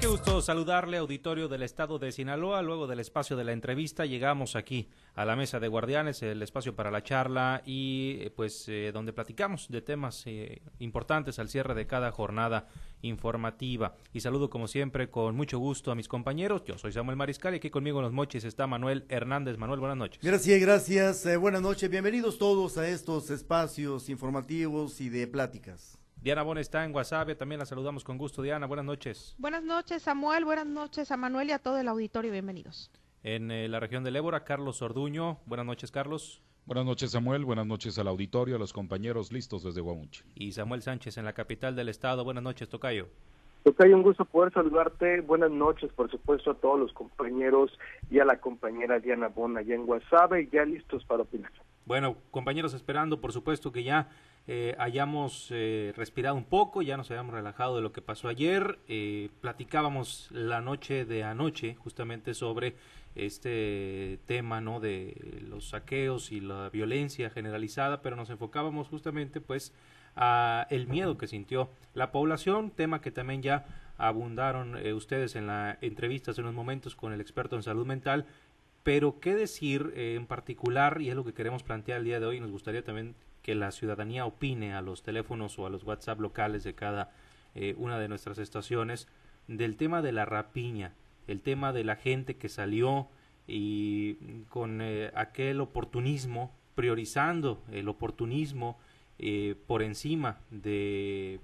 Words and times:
Qué 0.00 0.06
gusto 0.06 0.40
saludarle, 0.40 0.96
auditorio 0.98 1.48
del 1.48 1.64
estado 1.64 1.98
de 1.98 2.12
Sinaloa. 2.12 2.62
Luego 2.62 2.86
del 2.86 3.00
espacio 3.00 3.36
de 3.36 3.42
la 3.42 3.50
entrevista, 3.50 4.06
llegamos 4.06 4.54
aquí 4.54 4.88
a 5.16 5.24
la 5.24 5.34
mesa 5.34 5.58
de 5.58 5.66
guardianes, 5.66 6.22
el 6.22 6.40
espacio 6.40 6.76
para 6.76 6.92
la 6.92 7.02
charla 7.02 7.62
y 7.66 8.18
eh, 8.20 8.30
pues 8.30 8.68
eh, 8.68 8.92
donde 8.92 9.12
platicamos 9.12 9.66
de 9.68 9.82
temas 9.82 10.22
eh, 10.26 10.62
importantes 10.78 11.40
al 11.40 11.48
cierre 11.48 11.74
de 11.74 11.88
cada 11.88 12.12
jornada 12.12 12.68
informativa. 13.02 13.96
Y 14.12 14.20
saludo 14.20 14.48
como 14.48 14.68
siempre 14.68 15.10
con 15.10 15.34
mucho 15.34 15.58
gusto 15.58 15.90
a 15.90 15.96
mis 15.96 16.06
compañeros. 16.06 16.62
Yo 16.64 16.78
soy 16.78 16.92
Samuel 16.92 17.16
Mariscal 17.16 17.54
y 17.54 17.56
aquí 17.56 17.70
conmigo 17.70 17.98
en 17.98 18.04
los 18.04 18.12
moches 18.12 18.44
está 18.44 18.68
Manuel 18.68 19.04
Hernández. 19.08 19.58
Manuel, 19.58 19.80
buenas 19.80 19.98
noches. 19.98 20.22
Gracias, 20.22 20.60
gracias. 20.60 21.40
buenas 21.40 21.60
noches. 21.60 21.90
Bienvenidos 21.90 22.38
todos 22.38 22.78
a 22.78 22.88
estos 22.88 23.30
espacios 23.30 24.08
informativos 24.08 25.00
y 25.00 25.08
de 25.08 25.26
pláticas. 25.26 25.97
Diana 26.20 26.42
Bon 26.42 26.58
está 26.58 26.84
en 26.84 26.92
WhatsApp, 26.92 27.36
también 27.38 27.60
la 27.60 27.64
saludamos 27.64 28.02
con 28.02 28.18
gusto. 28.18 28.42
Diana, 28.42 28.66
buenas 28.66 28.84
noches. 28.84 29.36
Buenas 29.38 29.62
noches, 29.62 30.02
Samuel, 30.02 30.44
buenas 30.44 30.66
noches 30.66 31.12
a 31.12 31.16
Manuel 31.16 31.48
y 31.48 31.52
a 31.52 31.60
todo 31.60 31.78
el 31.78 31.86
auditorio, 31.86 32.32
bienvenidos. 32.32 32.90
En 33.22 33.52
eh, 33.52 33.68
la 33.68 33.78
región 33.78 34.02
del 34.02 34.16
Ébora, 34.16 34.42
Carlos 34.42 34.82
Orduño. 34.82 35.38
Buenas 35.46 35.66
noches, 35.66 35.92
Carlos. 35.92 36.42
Buenas 36.66 36.84
noches, 36.84 37.12
Samuel. 37.12 37.44
Buenas 37.44 37.66
noches 37.66 37.98
al 38.00 38.08
auditorio, 38.08 38.56
a 38.56 38.58
los 38.58 38.72
compañeros 38.72 39.32
listos 39.32 39.62
desde 39.62 39.80
Guamuchi. 39.80 40.24
Y 40.34 40.50
Samuel 40.52 40.82
Sánchez 40.82 41.18
en 41.18 41.24
la 41.24 41.34
capital 41.34 41.76
del 41.76 41.88
estado. 41.88 42.24
Buenas 42.24 42.42
noches, 42.42 42.68
Tocayo. 42.68 43.06
Tocayo, 43.62 43.94
un 43.94 44.02
gusto 44.02 44.24
poder 44.24 44.52
saludarte. 44.52 45.20
Buenas 45.20 45.52
noches, 45.52 45.92
por 45.92 46.10
supuesto, 46.10 46.50
a 46.50 46.54
todos 46.54 46.80
los 46.80 46.92
compañeros 46.92 47.78
y 48.10 48.18
a 48.18 48.24
la 48.24 48.40
compañera 48.40 48.98
Diana 48.98 49.28
Bon 49.28 49.56
allá 49.56 49.74
en 49.74 49.86
Guasave, 49.86 50.48
ya 50.52 50.64
listos 50.64 51.04
para 51.04 51.22
opinar. 51.22 51.52
Bueno, 51.86 52.16
compañeros, 52.32 52.74
esperando, 52.74 53.20
por 53.20 53.32
supuesto, 53.32 53.72
que 53.72 53.84
ya 53.84 54.10
eh, 54.50 54.74
hayamos 54.78 55.48
eh, 55.50 55.92
respirado 55.94 56.34
un 56.34 56.44
poco, 56.44 56.80
ya 56.80 56.96
nos 56.96 57.10
hayamos 57.10 57.34
relajado 57.34 57.76
de 57.76 57.82
lo 57.82 57.92
que 57.92 58.00
pasó 58.00 58.28
ayer. 58.28 58.78
Eh, 58.88 59.28
platicábamos 59.42 60.28
la 60.30 60.62
noche 60.62 61.04
de 61.04 61.22
anoche 61.22 61.74
justamente 61.74 62.32
sobre 62.32 62.74
este 63.14 64.18
tema 64.24 64.62
no 64.62 64.80
de 64.80 65.42
los 65.46 65.68
saqueos 65.68 66.32
y 66.32 66.40
la 66.40 66.70
violencia 66.70 67.28
generalizada, 67.28 68.00
pero 68.00 68.16
nos 68.16 68.30
enfocábamos 68.30 68.88
justamente 68.88 69.42
pues 69.42 69.74
a 70.16 70.66
el 70.70 70.86
miedo 70.86 71.18
que 71.18 71.26
sintió 71.26 71.68
la 71.92 72.10
población, 72.10 72.70
tema 72.70 73.02
que 73.02 73.10
también 73.10 73.42
ya 73.42 73.66
abundaron 73.98 74.76
ustedes 74.94 75.36
en 75.36 75.46
la 75.46 75.76
entrevista 75.82 76.30
hace 76.30 76.40
unos 76.40 76.54
momentos 76.54 76.96
con 76.96 77.12
el 77.12 77.20
experto 77.20 77.56
en 77.56 77.62
salud 77.62 77.84
mental, 77.84 78.24
pero 78.82 79.20
qué 79.20 79.34
decir 79.34 79.92
en 79.94 80.26
particular, 80.26 81.02
y 81.02 81.10
es 81.10 81.16
lo 81.16 81.24
que 81.24 81.34
queremos 81.34 81.62
plantear 81.62 81.98
el 81.98 82.04
día 82.04 82.20
de 82.20 82.26
hoy, 82.26 82.40
nos 82.40 82.50
gustaría 82.50 82.82
también 82.82 83.14
que 83.48 83.54
la 83.54 83.70
ciudadanía 83.70 84.26
opine 84.26 84.74
a 84.74 84.82
los 84.82 85.02
teléfonos 85.02 85.58
o 85.58 85.64
a 85.64 85.70
los 85.70 85.82
WhatsApp 85.82 86.20
locales 86.20 86.64
de 86.64 86.74
cada 86.74 87.12
eh, 87.54 87.74
una 87.78 87.98
de 87.98 88.06
nuestras 88.06 88.36
estaciones 88.36 89.08
del 89.46 89.76
tema 89.76 90.02
de 90.02 90.12
la 90.12 90.26
rapiña, 90.26 90.92
el 91.26 91.40
tema 91.40 91.72
de 91.72 91.82
la 91.82 91.96
gente 91.96 92.36
que 92.36 92.50
salió 92.50 93.08
y 93.46 94.16
con 94.50 94.82
eh, 94.82 95.10
aquel 95.14 95.62
oportunismo, 95.62 96.54
priorizando 96.74 97.64
el 97.72 97.88
oportunismo 97.88 98.78
eh, 99.18 99.54
por 99.66 99.82
encima 99.82 100.40
de 100.50 101.40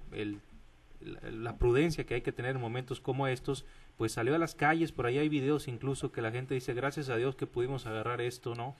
la 1.01 1.57
prudencia 1.57 2.05
que 2.05 2.17
hay 2.17 2.21
que 2.21 2.33
tener 2.33 2.55
en 2.55 2.61
momentos 2.61 3.01
como 3.01 3.29
estos, 3.29 3.65
pues 3.97 4.13
salió 4.13 4.35
a 4.35 4.39
las 4.39 4.55
calles, 4.55 4.93
por 4.93 5.07
ahí 5.07 5.17
hay 5.17 5.31
videos 5.31 5.69
incluso 5.69 6.13
que 6.13 6.21
la 6.21 6.33
gente 6.33 6.53
dice, 6.53 6.75
gracias 6.75 7.09
a 7.09 7.17
Dios 7.17 7.35
que 7.35 7.47
pudimos 7.47 7.87
agarrar 7.87 8.21
esto, 8.21 8.55
¿no? 8.55 8.77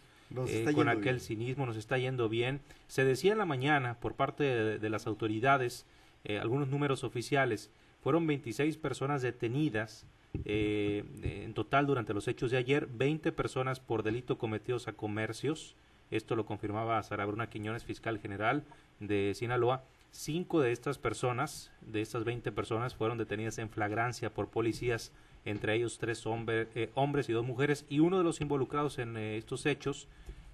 Eh, 0.49 0.73
con 0.75 0.89
aquel 0.89 1.21
cinismo, 1.21 1.67
nos 1.67 1.77
está 1.77 1.99
yendo 1.99 2.29
bien. 2.29 2.61
Se 2.89 3.05
decía 3.05 3.33
en 3.33 3.39
la 3.39 3.47
mañana 3.47 3.95
por 4.01 4.15
parte 4.15 4.45
de, 4.79 4.91
las 4.91 5.07
autoridades, 5.07 5.87
eh, 6.25 6.39
algunos 6.39 6.69
números 6.69 7.05
oficiales, 7.05 7.71
fueron 8.03 8.27
26 8.27 8.77
personas 8.77 9.23
detenidas 9.23 10.07
eh, 10.45 11.05
en 11.23 11.55
total 11.55 11.87
durante 11.87 12.13
los 12.13 12.29
hechos 12.29 12.51
de 12.51 12.57
ayer, 12.57 12.87
20 12.87 13.33
personas 13.33 13.81
por 13.81 14.03
delito 14.03 14.37
cometidos 14.39 14.89
a 14.89 14.93
comercios. 14.93 15.75
Esto 16.11 16.37
lo 16.37 16.45
confirmaba 16.45 17.03
Sara 17.03 17.25
Bruna 17.25 17.49
Quiñones, 17.49 17.85
fiscal 17.85 18.19
general 18.19 18.65
de 19.01 19.33
Sinaloa. 19.35 19.85
Cinco 20.11 20.61
de 20.61 20.73
estas 20.73 20.99
personas, 20.99 21.73
de 21.81 22.01
estas 22.01 22.25
20 22.25 22.53
personas, 22.53 22.95
fueron 22.95 23.19
detenidas 23.19 23.59
en 23.59 23.71
flagrancia 23.71 24.33
por 24.33 24.49
policías 24.49 25.13
entre 25.45 25.75
ellos 25.75 25.99
tres 25.99 26.25
eh, 26.27 26.91
hombres 26.95 27.29
y 27.29 27.33
dos 27.33 27.45
mujeres, 27.45 27.85
y 27.89 28.01
uno 28.01 28.19
de 28.19 28.25
los 28.25 28.41
involucrados 28.41 28.99
en 28.99 29.17
eh, 29.17 29.37
estos 29.37 29.67
hechos, 29.67 30.09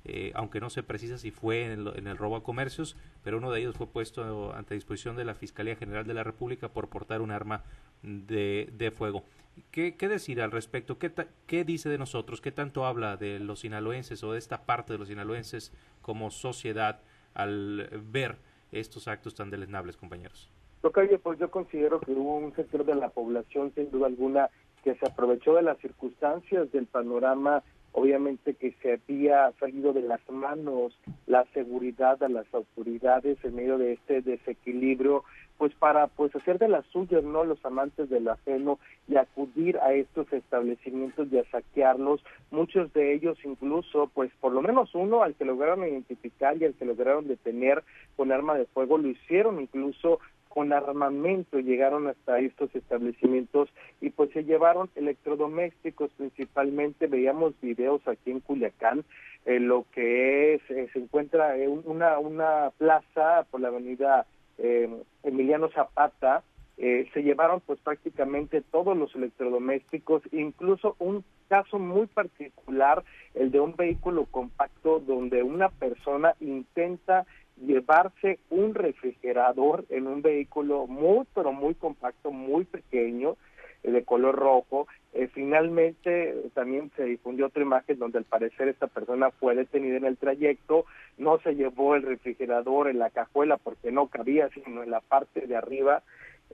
eh, 0.04 0.32
aunque 0.34 0.60
no 0.60 0.70
se 0.70 0.82
precisa 0.82 1.18
si 1.18 1.30
fue 1.30 1.72
en 1.72 2.06
el, 2.06 2.16
robo 2.16 2.36
a 2.36 2.42
comercios, 2.42 2.96
pero 3.22 3.38
uno 3.38 3.50
de 3.50 3.60
ellos 3.60 3.76
fue 3.76 3.86
puesto 3.86 4.54
ante 4.54 4.74
disposición 4.74 5.16
de 5.16 5.24
la 5.24 5.34
Fiscalía 5.34 5.76
General 5.76 6.06
de 6.06 6.14
la 6.14 6.24
República 6.24 6.68
por 6.68 6.88
portar 6.88 7.20
un 7.20 7.30
arma 7.30 7.64
de, 8.02 8.92
fuego. 8.96 9.24
¿Qué, 9.70 9.92
decir 9.92 10.40
al 10.40 10.52
respecto? 10.52 10.98
¿Qué, 10.98 11.12
¿Qué 11.46 11.64
dice 11.64 11.90
de 11.90 11.98
nosotros? 11.98 12.40
¿Qué 12.40 12.50
tanto 12.50 12.86
habla 12.86 13.18
de 13.18 13.40
los 13.40 13.60
sinaloenses 13.60 14.24
o 14.24 14.32
de 14.32 14.38
esta 14.38 14.64
parte 14.64 14.94
de 14.94 14.98
los 14.98 15.08
sinaloenses 15.08 15.72
como 16.00 16.30
sociedad 16.30 17.00
al 17.34 17.90
ver 18.10 18.38
estos 18.72 19.06
actos 19.06 19.34
tan 19.34 19.50
deleznables, 19.50 19.98
compañeros? 19.98 20.50
Tocayo, 20.80 21.20
pues 21.20 21.38
yo 21.38 21.50
considero 21.50 22.00
que 22.00 22.12
hubo 22.12 22.36
un 22.36 22.54
sector 22.54 22.84
de 22.86 22.94
la 22.94 23.10
población, 23.10 23.70
sin 23.74 23.90
duda 23.90 24.06
alguna, 24.06 24.48
que 24.82 24.94
se 24.94 25.06
aprovechó 25.06 25.54
de 25.54 25.62
las 25.62 25.78
circunstancias 25.78 26.70
del 26.72 26.86
panorama, 26.86 27.62
obviamente 27.92 28.54
que 28.54 28.72
se 28.82 28.94
había 28.94 29.52
salido 29.58 29.92
de 29.92 30.02
las 30.02 30.20
manos 30.30 30.98
la 31.26 31.44
seguridad 31.52 32.22
a 32.22 32.28
las 32.28 32.46
autoridades 32.54 33.38
en 33.44 33.56
medio 33.56 33.78
de 33.78 33.94
este 33.94 34.22
desequilibrio, 34.22 35.24
pues 35.58 35.74
para 35.74 36.06
pues 36.06 36.34
hacer 36.34 36.58
de 36.58 36.68
las 36.68 36.86
suyas, 36.86 37.22
¿no? 37.22 37.44
Los 37.44 37.62
amantes 37.64 38.08
del 38.08 38.28
ajeno 38.28 38.78
y 39.08 39.16
acudir 39.16 39.78
a 39.78 39.92
estos 39.92 40.32
establecimientos 40.32 41.28
y 41.30 41.38
a 41.38 41.44
saquearlos, 41.50 42.24
muchos 42.50 42.92
de 42.94 43.12
ellos 43.12 43.36
incluso, 43.44 44.10
pues 44.14 44.30
por 44.40 44.52
lo 44.52 44.62
menos 44.62 44.94
uno 44.94 45.22
al 45.22 45.34
que 45.34 45.44
lograron 45.44 45.86
identificar 45.86 46.56
y 46.56 46.64
al 46.64 46.74
que 46.74 46.86
lograron 46.86 47.28
detener 47.28 47.82
con 48.16 48.32
arma 48.32 48.56
de 48.56 48.66
fuego, 48.66 48.98
lo 48.98 49.08
hicieron 49.08 49.60
incluso 49.60 50.20
con 50.50 50.72
armamento 50.72 51.60
llegaron 51.60 52.08
hasta 52.08 52.40
estos 52.40 52.74
establecimientos 52.74 53.70
y 54.00 54.10
pues 54.10 54.30
se 54.32 54.44
llevaron 54.44 54.90
electrodomésticos 54.96 56.10
principalmente, 56.16 57.06
veíamos 57.06 57.54
videos 57.62 58.06
aquí 58.06 58.32
en 58.32 58.40
Culiacán, 58.40 59.04
eh, 59.46 59.60
lo 59.60 59.86
que 59.92 60.54
es, 60.54 60.62
eh, 60.70 60.88
se 60.92 60.98
encuentra 60.98 61.56
en 61.56 61.80
una, 61.84 62.18
una 62.18 62.72
plaza 62.76 63.46
por 63.50 63.60
la 63.60 63.68
avenida 63.68 64.26
eh, 64.58 64.90
Emiliano 65.22 65.70
Zapata, 65.70 66.42
se 66.76 67.22
llevaron 67.22 67.60
pues 67.60 67.78
prácticamente 67.80 68.62
todos 68.62 68.96
los 68.96 69.14
electrodomésticos, 69.14 70.22
incluso 70.32 70.96
un 70.98 71.22
caso 71.50 71.78
muy 71.78 72.06
particular, 72.06 73.04
el 73.34 73.50
de 73.50 73.60
un 73.60 73.76
vehículo 73.76 74.24
compacto 74.24 74.98
donde 74.98 75.42
una 75.42 75.68
persona 75.68 76.34
intenta 76.40 77.26
llevarse 77.64 78.38
un 78.50 78.74
refrigerador 78.74 79.84
en 79.90 80.06
un 80.06 80.22
vehículo 80.22 80.86
muy, 80.86 81.26
pero 81.34 81.52
muy 81.52 81.74
compacto, 81.74 82.30
muy 82.30 82.64
pequeño, 82.64 83.36
eh, 83.82 83.90
de 83.90 84.04
color 84.04 84.36
rojo. 84.36 84.86
Eh, 85.12 85.28
finalmente 85.32 86.34
también 86.54 86.90
se 86.96 87.04
difundió 87.04 87.46
otra 87.46 87.62
imagen 87.62 87.98
donde 87.98 88.18
al 88.18 88.24
parecer 88.24 88.68
esta 88.68 88.86
persona 88.86 89.30
fue 89.30 89.54
detenida 89.54 89.96
en 89.96 90.04
el 90.04 90.16
trayecto, 90.16 90.84
no 91.18 91.38
se 91.40 91.54
llevó 91.54 91.96
el 91.96 92.02
refrigerador 92.02 92.88
en 92.88 92.98
la 92.98 93.10
cajuela 93.10 93.56
porque 93.56 93.90
no 93.90 94.06
cabía, 94.06 94.48
sino 94.50 94.82
en 94.82 94.90
la 94.90 95.00
parte 95.00 95.46
de 95.46 95.56
arriba 95.56 96.02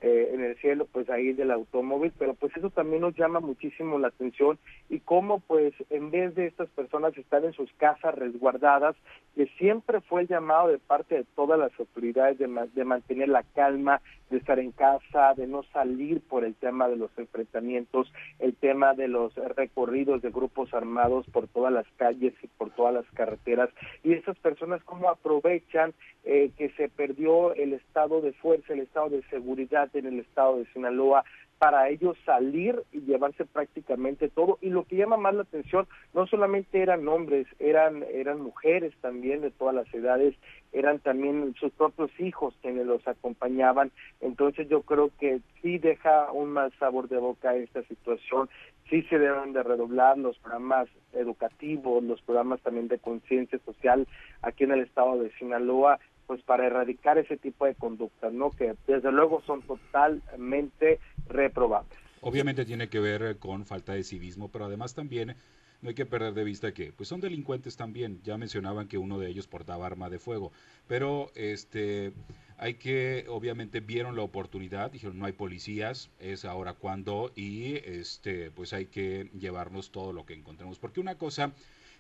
eh, 0.03 0.31
en 0.35 0.45
el 0.45 0.57
cielo, 0.59 0.87
pues 0.93 1.09
ahí 1.09 1.33
del 1.33 1.51
automóvil, 1.51 2.13
pero 2.19 2.35
pues 2.35 2.55
eso 2.55 2.69
también 2.69 3.01
nos 3.01 3.17
llama 3.17 3.41
muchísimo 3.41 3.99
la 3.99 4.09
atención 4.09 4.59
y 4.91 5.01
cómo 5.01 5.41
pues 5.41 5.73
en 5.89 6.11
vez 6.11 6.35
de 6.35 6.47
estas 6.47 6.69
personas 6.71 7.17
estar 7.17 7.43
en 7.45 7.55
sus 7.55 7.73
casas 7.75 8.15
resguardadas, 8.15 8.95
que 9.35 9.47
siempre 9.59 10.03
fue 10.03 10.23
el 10.23 10.29
llamado 10.29 10.69
de 10.69 10.79
parte 10.79 11.15
de 11.15 11.25
todas 11.35 11.59
las 11.59 11.73
autoridades 11.81 12.39
de, 12.39 12.85
mantener 12.85 13.29
la 13.29 13.43
calma, 13.43 14.03
de 14.29 14.39
estar 14.39 14.59
en 14.59 14.73
casa, 14.73 15.35
de 15.35 15.47
no 15.47 15.63
salir 15.73 16.21
por 16.21 16.45
el 16.45 16.55
tema 16.55 16.89
de 16.89 16.97
los 16.97 17.11
enfrentamientos, 17.17 18.13
el 18.39 18.55
tema 18.55 18.95
de 18.95 19.09
los 19.09 19.35
recorridos 19.35 20.21
de 20.21 20.31
grupos 20.31 20.75
armados 20.75 21.27
por 21.31 21.49
todas 21.49 21.73
las 21.73 21.87
calles 21.97 22.35
y 22.43 22.49
por 22.49 22.71
todas 22.71 22.93
las 22.93 23.07
carreteras, 23.13 23.71
y 24.05 24.13
esas 24.13 24.39
personas 24.39 24.83
cómo 24.85 25.09
aprovechan 25.09 25.95
eh, 26.25 26.51
que 26.59 26.71
se 26.71 26.89
perdió 26.89 27.55
el 27.55 27.73
estado 27.73 28.21
de 28.21 28.33
fuerza, 28.33 28.73
el 28.73 28.81
estado 28.81 29.11
de 29.11 29.23
seguridad 29.31 29.86
en 29.95 30.07
el 30.07 30.21
estado 30.21 30.59
de 30.59 30.67
Sinaloa, 30.73 31.25
para 31.59 31.89
ellos 31.89 32.17
salir 32.25 32.83
y 32.93 33.01
llevarse 33.01 33.45
prácticamente 33.45 34.29
todo. 34.29 34.59
Y 34.61 34.69
lo 34.69 34.85
que 34.85 34.97
llama 34.97 35.17
más 35.17 35.35
la 35.35 35.43
atención 35.43 35.87
no 36.13 36.27
solamente 36.27 36.83
eran 36.83 37.09
hombres 37.09 37.47
eran 37.59 38.05
eran 38.13 38.41
mujeres 38.41 38.93
también 39.01 39.41
de 39.41 39.51
todas 39.51 39.75
las 39.75 39.93
edades 39.95 40.35
eran 40.73 40.99
también 40.99 41.55
sus 41.59 41.73
propios 41.73 42.11
hijos 42.21 42.55
quienes 42.61 42.87
los 42.87 43.07
acompañaban. 43.09 43.91
Entonces 44.21 44.69
yo 44.69 44.83
creo 44.83 45.11
que 45.19 45.41
sí 45.63 45.79
deja 45.79 46.31
un 46.33 46.51
mal 46.51 46.73
sabor 46.79 47.09
de 47.09 47.17
boca 47.17 47.57
esta 47.57 47.83
situación. 47.85 48.51
Sí 48.91 49.03
se 49.05 49.19
deben 49.19 49.53
de 49.53 49.63
redoblar 49.63 50.19
los 50.19 50.39
programas 50.39 50.89
educativos 51.13 52.05
los 52.05 52.21
programas 52.23 52.61
también 52.61 52.89
de 52.89 52.99
conciencia 52.99 53.59
social 53.65 54.07
aquí 54.43 54.65
en 54.65 54.73
el 54.73 54.81
estado 54.81 55.19
de 55.19 55.33
Sinaloa 55.39 55.99
pues 56.27 56.43
para 56.43 56.67
erradicar 56.67 57.19
ese 57.19 57.37
tipo 57.37 57.67
de 57.67 57.75
conductas, 57.75 58.33
¿no? 58.33 58.51
Que 58.51 58.75
desde 58.87 59.13
luego 59.13 59.43
son 59.47 59.63
totalmente 59.63 60.99
reprobables. 61.29 61.99
Obviamente 62.21 62.65
tiene 62.65 62.89
que 62.89 63.01
ver 63.01 63.39
con 63.39 63.67
falta 63.67 63.93
de 63.93 64.03
civismo, 64.03 64.51
pero 64.51 64.65
además 64.65 64.95
también 64.95 65.37
no 65.83 65.91
hay 65.91 65.95
que 65.95 66.07
perder 66.07 66.35
de 66.35 66.45
vista 66.45 66.73
que 66.73 66.93
pues 66.93 67.09
son 67.09 67.21
delincuentes 67.21 67.77
también. 67.77 68.21
Ya 68.25 68.37
mencionaban 68.39 68.89
que 68.89 68.99
uno 68.99 69.19
de 69.19 69.29
ellos 69.29 69.47
portaba 69.47 69.87
arma 69.87 70.11
de 70.11 70.19
fuego, 70.19 70.53
pero 70.89 71.31
este 71.35 72.13
hay 72.59 72.75
que 72.75 73.27
obviamente 73.29 73.81
vieron 73.81 74.17
la 74.17 74.23
oportunidad, 74.23 74.91
dijeron 74.91 75.19
no 75.19 75.27
hay 75.27 75.33
policías, 75.33 76.11
es 76.19 76.45
ahora 76.45 76.73
cuando 76.73 77.31
y 77.37 77.77
este 77.85 78.51
pues 78.51 78.73
hay 78.73 78.87
que 78.87 79.31
llevarnos 79.39 79.91
todo 79.91 80.13
lo 80.13 80.25
que 80.25 80.35
encontremos, 80.35 80.79
porque 80.79 81.01
una 81.01 81.17
cosa 81.17 81.53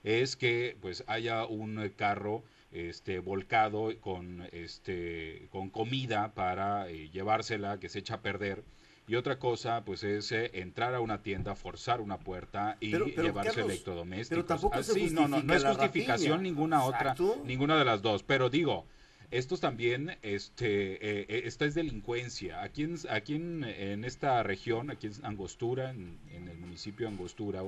es 0.03 0.37
que 0.37 0.77
pues 0.81 1.05
haya 1.07 1.45
un 1.47 1.93
carro 1.97 2.43
este 2.73 3.21
volcado 3.21 3.91
con 4.01 4.47
este 4.53 5.49
con 5.51 5.71
comida 5.71 6.33
para 6.35 6.89
eh, 6.89 7.11
llevársela 7.11 7.79
que 7.79 7.89
se 7.89 8.01
echa 8.01 8.15
a 8.15 8.21
perder 8.21 8.65
y 9.09 9.15
otra 9.15 9.39
cosa, 9.39 9.85
pues, 9.85 10.03
es 10.03 10.33
eh, 10.33 10.51
entrar 10.55 10.95
a 10.95 11.01
una 11.01 11.23
tienda, 11.23 11.55
forzar 11.55 12.01
una 12.01 12.19
puerta 12.19 12.77
y 12.81 12.89
llevarse 12.89 13.61
electrodomésticos. 13.61 14.29
Pero 14.29 14.45
tampoco 14.45 14.83
se 14.83 15.11
no, 15.11 15.29
no, 15.29 15.43
no 15.43 15.55
es 15.55 15.65
justificación 15.65 16.43
ninguna 16.43 16.83
otra, 16.85 17.15
ninguna 17.45 17.79
de 17.79 17.85
las 17.85 18.03
dos. 18.03 18.25
Pero 18.25 18.51
digo, 18.51 18.85
estos 19.31 19.61
también, 19.61 20.19
este, 20.23 21.21
eh, 21.21 21.43
esta 21.47 21.67
es 21.67 21.75
delincuencia. 21.77 22.63
Aquí, 22.63 22.83
en, 22.83 22.97
aquí 23.09 23.37
en, 23.37 24.05
esta 24.05 24.43
región, 24.43 24.91
aquí 24.91 25.07
en 25.07 25.25
Angostura, 25.25 25.91
en, 25.91 26.19
en, 26.33 26.49
el 26.49 26.59
municipio 26.59 27.07
de 27.07 27.13
Angostura, 27.13 27.63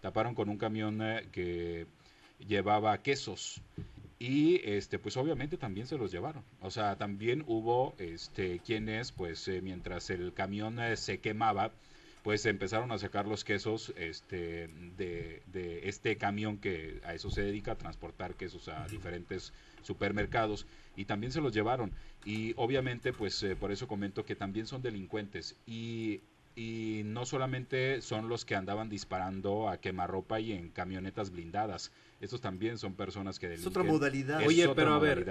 taparon 0.00 0.34
con 0.34 0.48
un 0.48 0.58
camión 0.58 1.00
que 1.30 1.86
llevaba 2.48 2.98
quesos 2.98 3.62
y 4.20 4.60
este 4.64 4.98
pues 4.98 5.16
obviamente 5.16 5.56
también 5.56 5.86
se 5.86 5.96
los 5.96 6.12
llevaron. 6.12 6.44
O 6.60 6.70
sea 6.70 6.96
también 6.96 7.42
hubo 7.46 7.94
este 7.98 8.60
quienes 8.60 9.12
pues 9.12 9.48
eh, 9.48 9.62
mientras 9.62 10.10
el 10.10 10.34
camión 10.34 10.78
eh, 10.78 10.96
se 10.98 11.20
quemaba 11.20 11.72
pues 12.22 12.44
empezaron 12.44 12.92
a 12.92 12.98
sacar 12.98 13.26
los 13.26 13.44
quesos 13.44 13.94
este 13.96 14.68
de, 14.98 15.42
de, 15.46 15.88
este 15.88 16.18
camión 16.18 16.58
que 16.58 17.00
a 17.02 17.14
eso 17.14 17.30
se 17.30 17.40
dedica 17.42 17.72
a 17.72 17.78
transportar 17.78 18.34
quesos 18.34 18.68
a 18.68 18.86
diferentes 18.88 19.54
supermercados 19.82 20.66
y 20.96 21.06
también 21.06 21.32
se 21.32 21.40
los 21.40 21.54
llevaron. 21.54 21.90
Y 22.26 22.52
obviamente 22.56 23.14
pues 23.14 23.42
eh, 23.42 23.56
por 23.56 23.72
eso 23.72 23.88
comento 23.88 24.26
que 24.26 24.36
también 24.36 24.66
son 24.66 24.82
delincuentes. 24.82 25.56
Y 25.66 26.20
y 26.56 27.02
no 27.04 27.26
solamente 27.26 28.02
son 28.02 28.28
los 28.28 28.44
que 28.44 28.54
andaban 28.54 28.88
disparando 28.88 29.68
a 29.68 29.78
quemarropa 29.80 30.40
y 30.40 30.52
en 30.52 30.70
camionetas 30.70 31.30
blindadas 31.30 31.92
estos 32.20 32.42
también 32.42 32.76
son 32.76 32.94
personas 32.94 33.38
que 33.38 33.48
delinquen. 33.48 33.72
Es 33.72 33.76
otra 33.78 33.82
modalidad. 33.82 34.42
Oye, 34.46 34.68
pero 34.74 34.92
a 34.92 34.98
ver, 34.98 35.24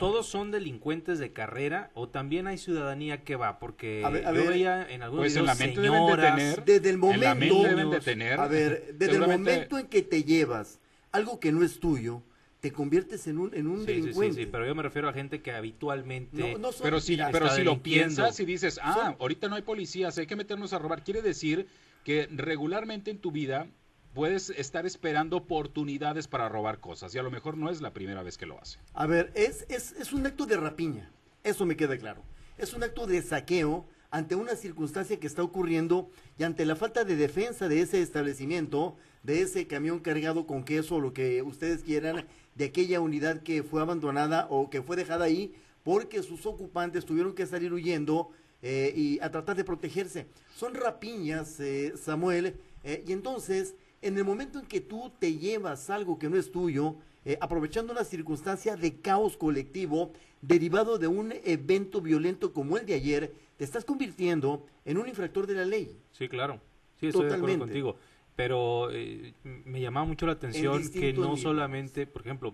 ¿todos 0.00 0.26
son 0.26 0.50
delincuentes 0.50 1.20
de 1.20 1.32
carrera 1.32 1.92
o 1.94 2.08
también 2.08 2.48
hay 2.48 2.58
ciudadanía 2.58 3.22
que 3.22 3.36
va? 3.36 3.60
Porque 3.60 4.02
yo 4.02 4.48
veía 4.48 4.84
en 4.90 5.02
algunos 5.02 5.22
pues 5.22 5.34
videos 5.34 5.60
en 5.60 5.74
señoras... 5.76 6.64
desde 6.66 6.90
el 6.90 6.98
momento... 6.98 7.62
deben 7.62 7.90
de 7.90 8.00
tener, 8.00 8.40
a 8.40 8.48
ver, 8.48 8.92
desde 8.94 9.14
el 9.14 9.20
momento 9.20 9.78
en 9.78 9.86
que 9.86 10.02
te 10.02 10.24
llevas 10.24 10.80
algo 11.12 11.38
que 11.38 11.52
no 11.52 11.62
es 11.62 11.78
tuyo, 11.78 12.22
te 12.62 12.70
conviertes 12.70 13.26
en 13.26 13.38
un, 13.38 13.52
en 13.56 13.66
un 13.66 13.84
delincuente. 13.84 14.36
Sí, 14.36 14.44
sí, 14.44 14.48
pero 14.50 14.64
yo 14.64 14.72
me 14.76 14.84
refiero 14.84 15.08
a 15.08 15.12
gente 15.12 15.42
que 15.42 15.50
habitualmente... 15.50 16.56
No, 16.60 16.70
pero 16.80 17.00
si, 17.00 17.18
pero 17.32 17.48
si 17.48 17.64
lo 17.64 17.82
piensas 17.82 18.38
y 18.38 18.44
dices, 18.44 18.78
ah, 18.80 19.16
ahorita 19.18 19.48
no 19.48 19.56
hay 19.56 19.62
policías, 19.62 20.16
hay 20.16 20.28
que 20.28 20.36
meternos 20.36 20.72
a 20.72 20.78
robar, 20.78 21.02
quiere 21.02 21.22
decir 21.22 21.66
que 22.04 22.28
regularmente 22.30 23.10
en 23.10 23.18
tu 23.18 23.32
vida 23.32 23.66
puedes 24.14 24.50
estar 24.50 24.86
esperando 24.86 25.38
oportunidades 25.38 26.28
para 26.28 26.48
robar 26.48 26.78
cosas 26.78 27.12
y 27.16 27.18
a 27.18 27.24
lo 27.24 27.32
mejor 27.32 27.56
no 27.58 27.68
es 27.68 27.80
la 27.80 27.92
primera 27.92 28.22
vez 28.22 28.38
que 28.38 28.46
lo 28.46 28.60
hace. 28.60 28.78
A 28.94 29.08
ver, 29.08 29.32
es, 29.34 29.66
es, 29.68 29.90
es 29.98 30.12
un 30.12 30.24
acto 30.24 30.46
de 30.46 30.56
rapiña, 30.56 31.10
eso 31.42 31.66
me 31.66 31.76
queda 31.76 31.98
claro. 31.98 32.22
Es 32.58 32.74
un 32.74 32.84
acto 32.84 33.08
de 33.08 33.22
saqueo 33.22 33.88
ante 34.12 34.36
una 34.36 34.54
circunstancia 34.54 35.18
que 35.18 35.26
está 35.26 35.42
ocurriendo 35.42 36.10
y 36.38 36.44
ante 36.44 36.64
la 36.64 36.76
falta 36.76 37.02
de 37.04 37.16
defensa 37.16 37.66
de 37.66 37.80
ese 37.80 38.02
establecimiento, 38.02 38.94
de 39.24 39.40
ese 39.40 39.66
camión 39.66 39.98
cargado 39.98 40.46
con 40.46 40.64
queso 40.64 40.96
o 40.96 41.00
lo 41.00 41.12
que 41.12 41.42
ustedes 41.42 41.82
quieran, 41.82 42.26
de 42.54 42.66
aquella 42.66 43.00
unidad 43.00 43.42
que 43.42 43.62
fue 43.62 43.80
abandonada 43.80 44.46
o 44.50 44.70
que 44.70 44.82
fue 44.82 44.96
dejada 44.96 45.24
ahí 45.24 45.54
porque 45.82 46.22
sus 46.22 46.46
ocupantes 46.46 47.04
tuvieron 47.04 47.34
que 47.34 47.46
salir 47.46 47.72
huyendo 47.72 48.30
eh, 48.62 48.92
y 48.94 49.20
a 49.20 49.30
tratar 49.30 49.56
de 49.56 49.64
protegerse. 49.64 50.26
Son 50.54 50.74
rapiñas, 50.74 51.58
eh, 51.60 51.94
Samuel, 51.96 52.54
eh, 52.84 53.04
y 53.06 53.12
entonces 53.12 53.74
en 54.02 54.18
el 54.18 54.24
momento 54.24 54.58
en 54.58 54.66
que 54.66 54.80
tú 54.80 55.12
te 55.18 55.38
llevas 55.38 55.88
algo 55.88 56.18
que 56.18 56.28
no 56.28 56.36
es 56.36 56.50
tuyo, 56.50 56.96
eh, 57.24 57.38
aprovechando 57.40 57.92
una 57.92 58.04
circunstancia 58.04 58.76
de 58.76 58.96
caos 58.96 59.36
colectivo 59.36 60.12
derivado 60.40 60.98
de 60.98 61.06
un 61.06 61.32
evento 61.44 62.00
violento 62.00 62.52
como 62.52 62.76
el 62.76 62.84
de 62.84 62.94
ayer, 62.94 63.32
te 63.56 63.64
estás 63.64 63.84
convirtiendo 63.84 64.66
en 64.84 64.98
un 64.98 65.08
infractor 65.08 65.46
de 65.46 65.54
la 65.54 65.64
ley. 65.64 65.96
Sí, 66.10 66.28
claro. 66.28 66.60
Sí, 66.98 67.06
estoy 67.06 67.26
de 67.28 67.34
acuerdo 67.34 67.60
contigo. 67.60 67.96
Pero 68.34 68.90
eh, 68.90 69.34
me 69.44 69.80
llamaba 69.80 70.06
mucho 70.06 70.26
la 70.26 70.32
atención 70.32 70.90
que 70.90 71.12
no 71.12 71.36
solamente, 71.36 72.06
por 72.06 72.22
ejemplo, 72.22 72.52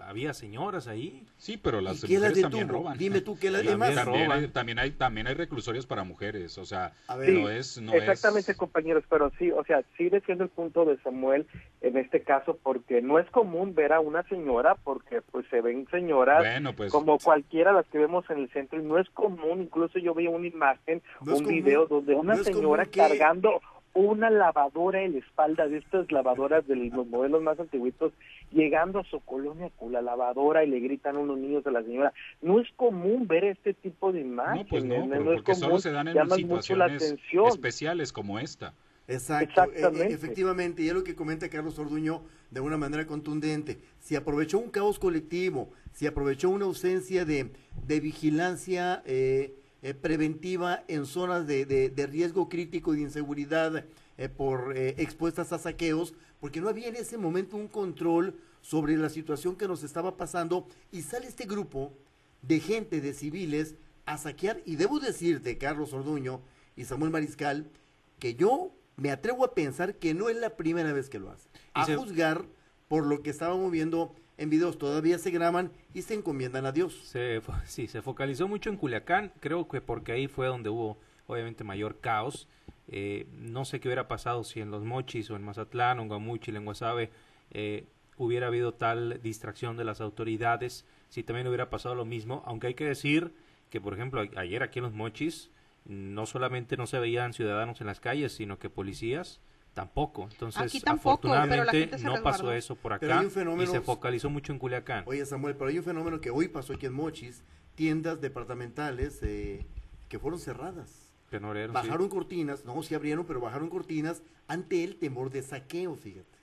había 0.00 0.34
señoras 0.34 0.86
ahí. 0.88 1.24
Sí, 1.36 1.56
pero 1.56 1.80
las 1.80 2.02
mujeres 2.02 2.40
también 2.40 2.68
roban. 2.68 2.98
Dime 2.98 3.20
tú 3.20 3.38
qué 3.38 3.50
las 3.50 3.64
demás 3.64 3.94
también 3.94 4.30
Hay, 4.30 4.48
también 4.48 4.78
hay 4.78 4.90
también 4.92 5.26
hay 5.26 5.34
reclusorios 5.34 5.86
para 5.86 6.04
mujeres, 6.04 6.58
o 6.58 6.64
sea, 6.64 6.92
no 7.08 7.48
es 7.48 7.80
no 7.80 7.92
exactamente 7.94 8.54
compañeros, 8.54 9.04
pero 9.08 9.32
sí, 9.38 9.50
o 9.50 9.64
sea, 9.64 9.82
sí 9.96 10.08
defiendo 10.08 10.44
el 10.44 10.50
punto 10.50 10.84
de 10.84 10.98
Samuel 10.98 11.46
en 11.80 11.96
este 11.96 12.22
caso 12.22 12.58
porque 12.62 13.02
no 13.02 13.18
es 13.18 13.28
común 13.30 13.74
ver 13.74 13.92
a 13.92 14.00
una 14.00 14.22
señora 14.24 14.76
porque 14.76 15.20
pues 15.22 15.46
se 15.48 15.60
ven 15.60 15.86
señoras 15.90 16.44
pues, 16.76 16.92
como 16.92 17.18
cualquiera 17.18 17.72
las 17.72 17.86
que 17.86 17.98
vemos 17.98 18.28
en 18.30 18.38
el 18.38 18.50
centro 18.50 18.80
y 18.80 18.84
no 18.84 18.98
es 18.98 19.08
común, 19.10 19.62
incluso 19.62 19.98
yo 19.98 20.14
vi 20.14 20.26
una 20.26 20.46
imagen, 20.46 21.02
un 21.20 21.46
video 21.46 21.86
donde 21.86 22.14
una 22.14 22.36
señora 22.36 22.86
cargando 22.86 23.60
una 23.94 24.30
lavadora 24.30 25.02
en 25.02 25.12
la 25.12 25.18
espalda 25.18 25.68
de 25.68 25.78
estas 25.78 26.10
lavadoras 26.10 26.66
de 26.66 26.76
los 26.76 27.06
modelos 27.06 27.42
más 27.42 27.58
antiguitos, 27.60 28.12
llegando 28.50 29.00
a 29.00 29.04
su 29.04 29.20
colonia 29.20 29.70
con 29.78 29.92
la 29.92 30.00
lavadora 30.00 30.64
y 30.64 30.70
le 30.70 30.80
gritan 30.80 31.16
unos 31.16 31.38
niños 31.38 31.66
a 31.66 31.70
la 31.70 31.82
señora. 31.82 32.12
No 32.40 32.60
es 32.60 32.68
común 32.76 33.26
ver 33.26 33.44
este 33.44 33.74
tipo 33.74 34.12
de 34.12 34.20
imágenes. 34.20 34.64
No, 34.64 34.68
pues 34.70 34.84
no, 34.84 35.24
porque 35.24 35.54
solo 35.54 35.78
se 35.78 35.92
dan 35.92 36.08
en 36.08 36.30
situaciones 36.30 37.16
especiales 37.48 38.12
como 38.12 38.38
esta. 38.38 38.74
Exacto, 39.08 39.64
e, 39.74 39.82
e, 39.82 40.12
efectivamente, 40.12 40.82
y 40.82 40.88
es 40.88 40.94
lo 40.94 41.02
que 41.02 41.14
comenta 41.14 41.48
Carlos 41.48 41.78
Orduño 41.78 42.22
de 42.50 42.60
una 42.60 42.76
manera 42.76 43.06
contundente. 43.06 43.78
Si 43.98 44.14
aprovechó 44.16 44.58
un 44.58 44.70
caos 44.70 44.98
colectivo, 44.98 45.70
si 45.92 46.06
aprovechó 46.06 46.50
una 46.50 46.66
ausencia 46.66 47.24
de, 47.24 47.50
de 47.86 48.00
vigilancia 48.00 49.02
eh, 49.04 49.54
eh, 49.82 49.94
preventiva 49.94 50.84
en 50.86 51.06
zonas 51.06 51.46
de, 51.46 51.66
de, 51.66 52.06
riesgo 52.06 52.48
crítico 52.48 52.94
y 52.94 52.98
de 52.98 53.02
inseguridad 53.02 53.84
eh, 54.16 54.28
por 54.28 54.76
eh, 54.76 54.94
expuestas 54.98 55.52
a 55.52 55.58
saqueos, 55.58 56.14
porque 56.40 56.60
no 56.60 56.68
había 56.68 56.86
en 56.86 56.94
ese 56.94 57.18
momento 57.18 57.56
un 57.56 57.66
control 57.66 58.38
sobre 58.60 58.96
la 58.96 59.08
situación 59.08 59.56
que 59.56 59.66
nos 59.66 59.82
estaba 59.82 60.16
pasando 60.16 60.68
y 60.92 61.02
sale 61.02 61.26
este 61.26 61.46
grupo 61.46 61.92
de 62.42 62.60
gente, 62.60 63.00
de 63.00 63.12
civiles, 63.12 63.74
a 64.06 64.18
saquear. 64.18 64.60
Y 64.64 64.76
debo 64.76 65.00
decirte, 65.00 65.58
Carlos 65.58 65.92
Orduño 65.92 66.42
y 66.76 66.84
Samuel 66.84 67.10
Mariscal, 67.10 67.68
que 68.20 68.36
yo 68.36 68.72
me 68.96 69.10
atrevo 69.10 69.44
a 69.44 69.54
pensar 69.54 69.96
que 69.96 70.14
no 70.14 70.28
es 70.28 70.36
la 70.36 70.56
primera 70.56 70.92
vez 70.92 71.08
que 71.08 71.18
lo 71.18 71.30
hace. 71.30 71.48
A 71.74 71.86
juzgar 71.86 72.44
por 72.86 73.04
lo 73.04 73.22
que 73.22 73.30
estábamos 73.30 73.72
viendo 73.72 74.14
en 74.38 74.50
videos 74.50 74.78
todavía 74.78 75.18
se 75.18 75.30
graban 75.30 75.72
y 75.94 76.02
se 76.02 76.14
encomiendan 76.14 76.66
a 76.66 76.72
Dios. 76.72 77.14
Sí, 77.66 77.86
se 77.86 78.02
focalizó 78.02 78.48
mucho 78.48 78.70
en 78.70 78.76
Culiacán, 78.76 79.32
creo 79.40 79.68
que 79.68 79.80
porque 79.80 80.12
ahí 80.12 80.28
fue 80.28 80.46
donde 80.46 80.70
hubo 80.70 80.98
obviamente 81.26 81.64
mayor 81.64 82.00
caos. 82.00 82.48
Eh, 82.88 83.26
no 83.32 83.64
sé 83.64 83.80
qué 83.80 83.88
hubiera 83.88 84.08
pasado 84.08 84.44
si 84.44 84.60
en 84.60 84.70
Los 84.70 84.84
Mochis 84.84 85.30
o 85.30 85.36
en 85.36 85.44
Mazatlán 85.44 85.98
o 85.98 86.02
en 86.02 86.08
Guamuchil, 86.08 86.56
en 86.56 86.64
Guasave, 86.64 87.10
eh, 87.52 87.86
hubiera 88.16 88.48
habido 88.48 88.74
tal 88.74 89.20
distracción 89.22 89.76
de 89.76 89.84
las 89.84 90.00
autoridades, 90.00 90.84
si 91.08 91.22
también 91.22 91.46
hubiera 91.46 91.70
pasado 91.70 91.94
lo 91.94 92.04
mismo, 92.04 92.42
aunque 92.46 92.68
hay 92.68 92.74
que 92.74 92.84
decir 92.84 93.32
que, 93.70 93.80
por 93.80 93.94
ejemplo, 93.94 94.22
ayer 94.36 94.62
aquí 94.62 94.78
en 94.78 94.84
Los 94.84 94.94
Mochis, 94.94 95.50
no 95.84 96.26
solamente 96.26 96.76
no 96.76 96.86
se 96.86 96.98
veían 96.98 97.32
ciudadanos 97.32 97.80
en 97.80 97.86
las 97.86 98.00
calles, 98.00 98.32
sino 98.32 98.58
que 98.58 98.70
policías 98.70 99.40
Tampoco. 99.74 100.28
Entonces, 100.30 100.82
afortunadamente 100.86 101.98
no 101.98 102.22
pasó 102.22 102.52
eso 102.52 102.74
por 102.76 102.92
acá 102.92 103.24
y 103.24 103.66
se 103.66 103.80
focalizó 103.80 104.28
mucho 104.28 104.52
en 104.52 104.58
Culiacán. 104.58 105.04
Oye, 105.06 105.24
Samuel, 105.24 105.56
pero 105.56 105.70
hay 105.70 105.78
un 105.78 105.84
fenómeno 105.84 106.20
que 106.20 106.30
hoy 106.30 106.48
pasó 106.48 106.74
aquí 106.74 106.86
en 106.86 106.92
Mochis, 106.92 107.42
tiendas 107.74 108.20
departamentales 108.20 109.20
eh, 109.22 109.64
que 110.08 110.18
fueron 110.18 110.38
cerradas. 110.38 111.08
bajaron 111.72 112.08
cortinas, 112.10 112.66
no, 112.66 112.82
se 112.82 112.94
abrieron, 112.94 113.24
pero 113.24 113.40
bajaron 113.40 113.70
cortinas 113.70 114.22
ante 114.46 114.84
el 114.84 114.96
temor 114.96 115.30
de 115.30 115.42
saqueo, 115.42 115.96
fíjate. 115.96 116.41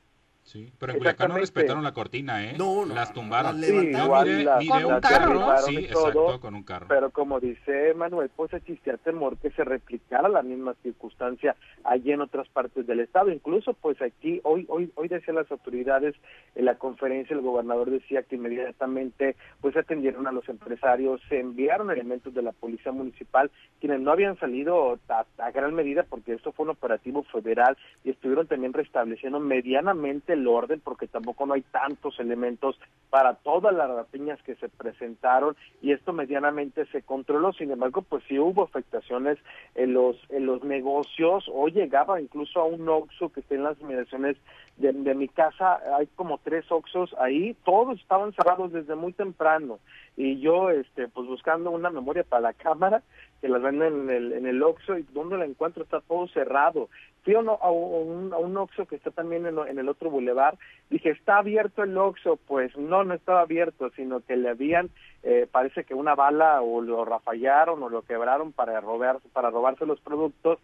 Sí, 0.50 0.74
pero 0.80 0.94
en 0.94 0.98
Culiacán 0.98 1.30
no 1.30 1.38
respetaron 1.38 1.84
la 1.84 1.94
cortina, 1.94 2.44
¿eh? 2.44 2.56
No, 2.58 2.84
no. 2.84 2.96
Las 2.96 3.14
tumbaron. 3.14 3.62
Sí, 3.62 3.72
igual 3.72 4.44
la, 4.44 4.58
con 4.68 4.86
un 4.86 5.00
carro, 5.00 5.58
Sí, 5.60 5.78
exacto, 5.78 6.40
con 6.40 6.56
un 6.56 6.64
carro. 6.64 6.88
Pero 6.90 7.12
como 7.12 7.40
dice 7.40 7.94
Manuel, 7.94 8.32
pues 8.36 8.52
existía 8.54 8.98
temor 8.98 9.38
que 9.38 9.52
se 9.52 9.64
replicara 9.64 10.28
la 10.28 10.42
misma 10.42 10.74
circunstancia 10.82 11.56
allí 11.84 12.14
en 12.14 12.22
otras 12.22 12.50
partes 12.50 12.88
del 12.88 13.02
estado. 13.02 13.30
Incluso, 13.32 13.76
pues 13.76 14.02
aquí, 14.02 14.42
hoy 14.44 14.66
hoy 14.70 14.92
hoy 14.96 15.08
decían 15.08 15.36
las 15.36 15.52
autoridades 15.52 16.16
en 16.56 16.66
la 16.66 16.80
conferencia, 16.80 17.36
el 17.36 17.44
gobernador 17.44 17.92
decía 17.92 18.24
que 18.24 18.38
inmediatamente 18.38 19.36
pues 19.62 19.78
atendieron 19.78 20.26
a 20.26 20.32
los 20.32 20.50
empresarios, 20.50 21.22
se 21.30 21.40
enviaron 21.40 21.92
elementos 21.92 22.34
de 22.34 22.42
la 22.42 22.54
policía 22.54 22.92
municipal, 22.92 23.52
quienes 23.80 24.00
no 24.00 24.12
habían 24.12 24.36
salido 24.40 24.98
a, 25.10 25.26
a 25.38 25.52
gran 25.52 25.76
medida 25.76 26.08
porque 26.10 26.34
esto 26.34 26.54
fue 26.54 26.64
un 26.64 26.72
operativo 26.72 27.22
federal 27.22 27.78
y 28.04 28.10
estuvieron 28.10 28.48
también 28.48 28.74
restableciendo 28.74 29.40
medianamente 29.40 30.39
el 30.40 30.48
orden 30.48 30.82
porque 30.84 31.08
tampoco 31.08 31.46
no 31.46 31.54
hay 31.54 31.62
tantos 31.62 32.20
elementos 32.20 32.80
para 33.10 33.36
todas 33.36 33.74
las 33.74 33.90
rapiñas 33.90 34.42
que 34.44 34.56
se 34.56 34.70
presentaron 34.70 35.56
y 35.82 35.92
esto 35.92 36.14
medianamente 36.14 36.86
se 36.88 37.02
controló. 37.02 37.54
Sin 37.54 37.72
embargo, 37.72 38.02
pues 38.02 38.24
sí 38.28 38.40
hubo 38.40 38.64
afectaciones 38.64 39.38
en 39.76 39.94
los 39.94 40.18
en 40.30 40.46
los 40.46 40.64
negocios 40.64 41.46
o 41.54 41.68
llegaba 41.68 42.22
incluso 42.22 42.60
a 42.60 42.66
un 42.66 42.88
Oxxo 42.88 43.32
que 43.32 43.42
está 43.42 43.56
en 43.56 43.64
las 43.64 43.80
inmediaciones 43.80 44.38
de, 44.78 44.94
de 44.94 45.16
mi 45.16 45.28
casa. 45.28 45.80
Hay 45.98 46.08
como 46.16 46.40
tres 46.44 46.66
Oxxos 46.72 47.16
ahí, 47.20 47.56
todos 47.66 48.00
estaban 48.00 48.34
cerrados 48.34 48.72
desde 48.72 48.96
muy 48.96 49.14
temprano 49.14 49.80
y 50.18 50.40
yo 50.40 50.70
este 50.70 51.08
pues 51.08 51.28
buscando 51.28 51.72
una 51.72 51.90
memoria 51.90 52.24
para 52.24 52.42
la 52.42 52.54
cámara 52.66 53.04
que 53.42 53.48
las 53.48 53.62
venden 53.62 54.02
en 54.02 54.10
el 54.10 54.34
en 54.34 54.48
el 54.48 54.62
Oxxo 54.62 54.98
y 54.98 55.04
donde 55.14 55.38
la 55.38 55.46
encuentro 55.46 55.84
está 55.84 56.02
todo 56.02 56.28
cerrado 56.28 56.90
fui 57.24 57.36
a, 57.36 57.40
un, 57.40 58.34
a 58.34 58.38
un 58.38 58.58
Oxxo 58.58 58.86
que 58.86 58.96
está 58.96 59.12
también 59.12 59.46
en, 59.46 59.58
en, 59.60 59.80
el 59.80 59.90
otro 59.90 60.10
bulevar, 60.10 60.58
dije, 60.90 61.10
¿está 61.12 61.38
abierto 61.38 61.84
el 61.84 61.98
Oxxo? 61.98 62.38
Pues 62.48 62.76
no, 62.78 63.04
no 63.04 63.14
estaba 63.14 63.42
abierto, 63.42 63.90
sino 63.96 64.22
que 64.22 64.38
le 64.38 64.50
habían, 64.50 64.90
eh, 65.24 65.48
parece 65.52 65.84
que 65.84 65.94
una 65.94 66.16
bala 66.16 66.62
o 66.62 66.82
lo 66.82 67.06
rafallaron 67.06 67.82
o 67.84 67.90
lo 67.90 68.02
quebraron 68.04 68.52
para, 68.52 68.80
robar, 68.82 69.20
para 69.34 69.50
robarse 69.50 69.86
los 69.86 70.00
productos. 70.00 70.60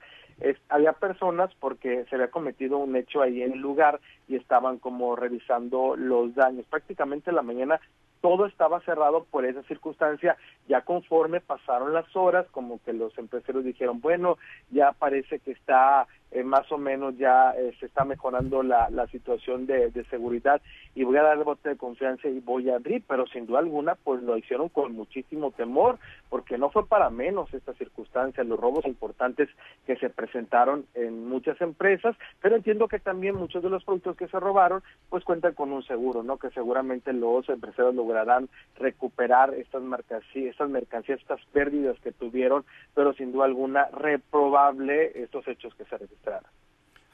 Había 0.68 0.92
personas 0.92 1.50
porque 1.62 2.06
se 2.10 2.16
había 2.16 2.30
cometido 2.30 2.78
un 2.78 2.94
hecho 2.98 3.22
ahí 3.22 3.42
en 3.42 3.54
el 3.54 3.60
lugar 3.60 4.02
y 4.28 4.36
estaban 4.36 4.80
como 4.80 5.16
revisando 5.16 5.96
los 5.96 6.36
daños. 6.36 6.66
Prácticamente 6.66 7.32
la 7.32 7.42
mañana 7.42 7.80
todo 8.26 8.48
estaba 8.48 8.82
cerrado 8.82 9.26
por 9.30 9.46
esa 9.46 9.62
circunstancia, 9.64 10.36
ya 10.68 10.82
conforme 10.82 11.42
pasaron 11.42 11.94
las 11.94 12.16
horas, 12.16 12.48
como 12.50 12.82
que 12.84 12.92
los 12.92 13.16
empresarios 13.20 13.64
dijeron, 13.64 14.02
bueno, 14.02 14.40
ya 14.72 14.94
parece 14.94 15.38
que 15.38 15.52
está 15.52 16.08
eh, 16.36 16.44
más 16.44 16.70
o 16.70 16.78
menos 16.78 17.18
ya 17.18 17.52
eh, 17.52 17.74
se 17.80 17.86
está 17.86 18.04
mejorando 18.04 18.62
la, 18.62 18.90
la 18.90 19.08
situación 19.08 19.66
de, 19.66 19.90
de, 19.92 20.04
seguridad 20.06 20.62
y 20.94 21.06
voy 21.06 21.16
a 21.16 21.24
darle 21.24 21.46
voto 21.46 21.70
de 21.70 21.78
confianza 21.78 22.28
y 22.28 22.42
voy 22.42 22.70
a 22.70 22.76
abrir, 22.76 23.04
pero 23.08 23.26
sin 23.28 23.46
duda 23.46 23.60
alguna 23.60 23.96
pues 23.96 24.22
lo 24.22 24.38
hicieron 24.38 24.68
con 24.68 24.94
muchísimo 24.96 25.52
temor, 25.52 25.98
porque 26.30 26.58
no 26.58 26.70
fue 26.72 26.86
para 26.88 27.10
menos 27.10 27.54
esta 27.54 27.74
circunstancia, 27.76 28.44
los 28.44 28.60
robos 28.60 28.86
importantes 28.86 29.48
que 29.88 29.96
se 29.96 30.10
presentaron 30.10 30.86
en 30.94 31.26
muchas 31.26 31.62
empresas, 31.62 32.18
pero 32.42 32.58
entiendo 32.58 32.90
que 32.90 33.00
también 33.00 33.36
muchos 33.36 33.64
de 33.64 33.70
los 33.70 33.86
productos 33.86 34.18
que 34.18 34.28
se 34.28 34.38
robaron 34.38 34.84
pues 35.10 35.24
cuentan 35.24 35.54
con 35.54 35.72
un 35.72 35.84
seguro, 35.84 36.22
¿no? 36.22 36.38
Que 36.38 36.50
seguramente 36.50 37.14
los 37.14 37.48
empresarios 37.48 37.96
lograrán 37.96 38.50
recuperar 38.78 39.54
estas 39.54 39.84
mercancías, 39.84 40.52
estas 40.52 40.70
mercancías, 40.70 41.22
estas 41.22 41.40
pérdidas 41.54 41.98
que 42.02 42.12
tuvieron, 42.12 42.66
pero 42.94 43.14
sin 43.14 43.32
duda 43.32 43.46
alguna 43.46 43.86
reprobable 43.86 45.24
estos 45.24 45.48
hechos 45.48 45.74
que 45.76 45.86
se 45.86 45.98
registraron. 45.98 46.25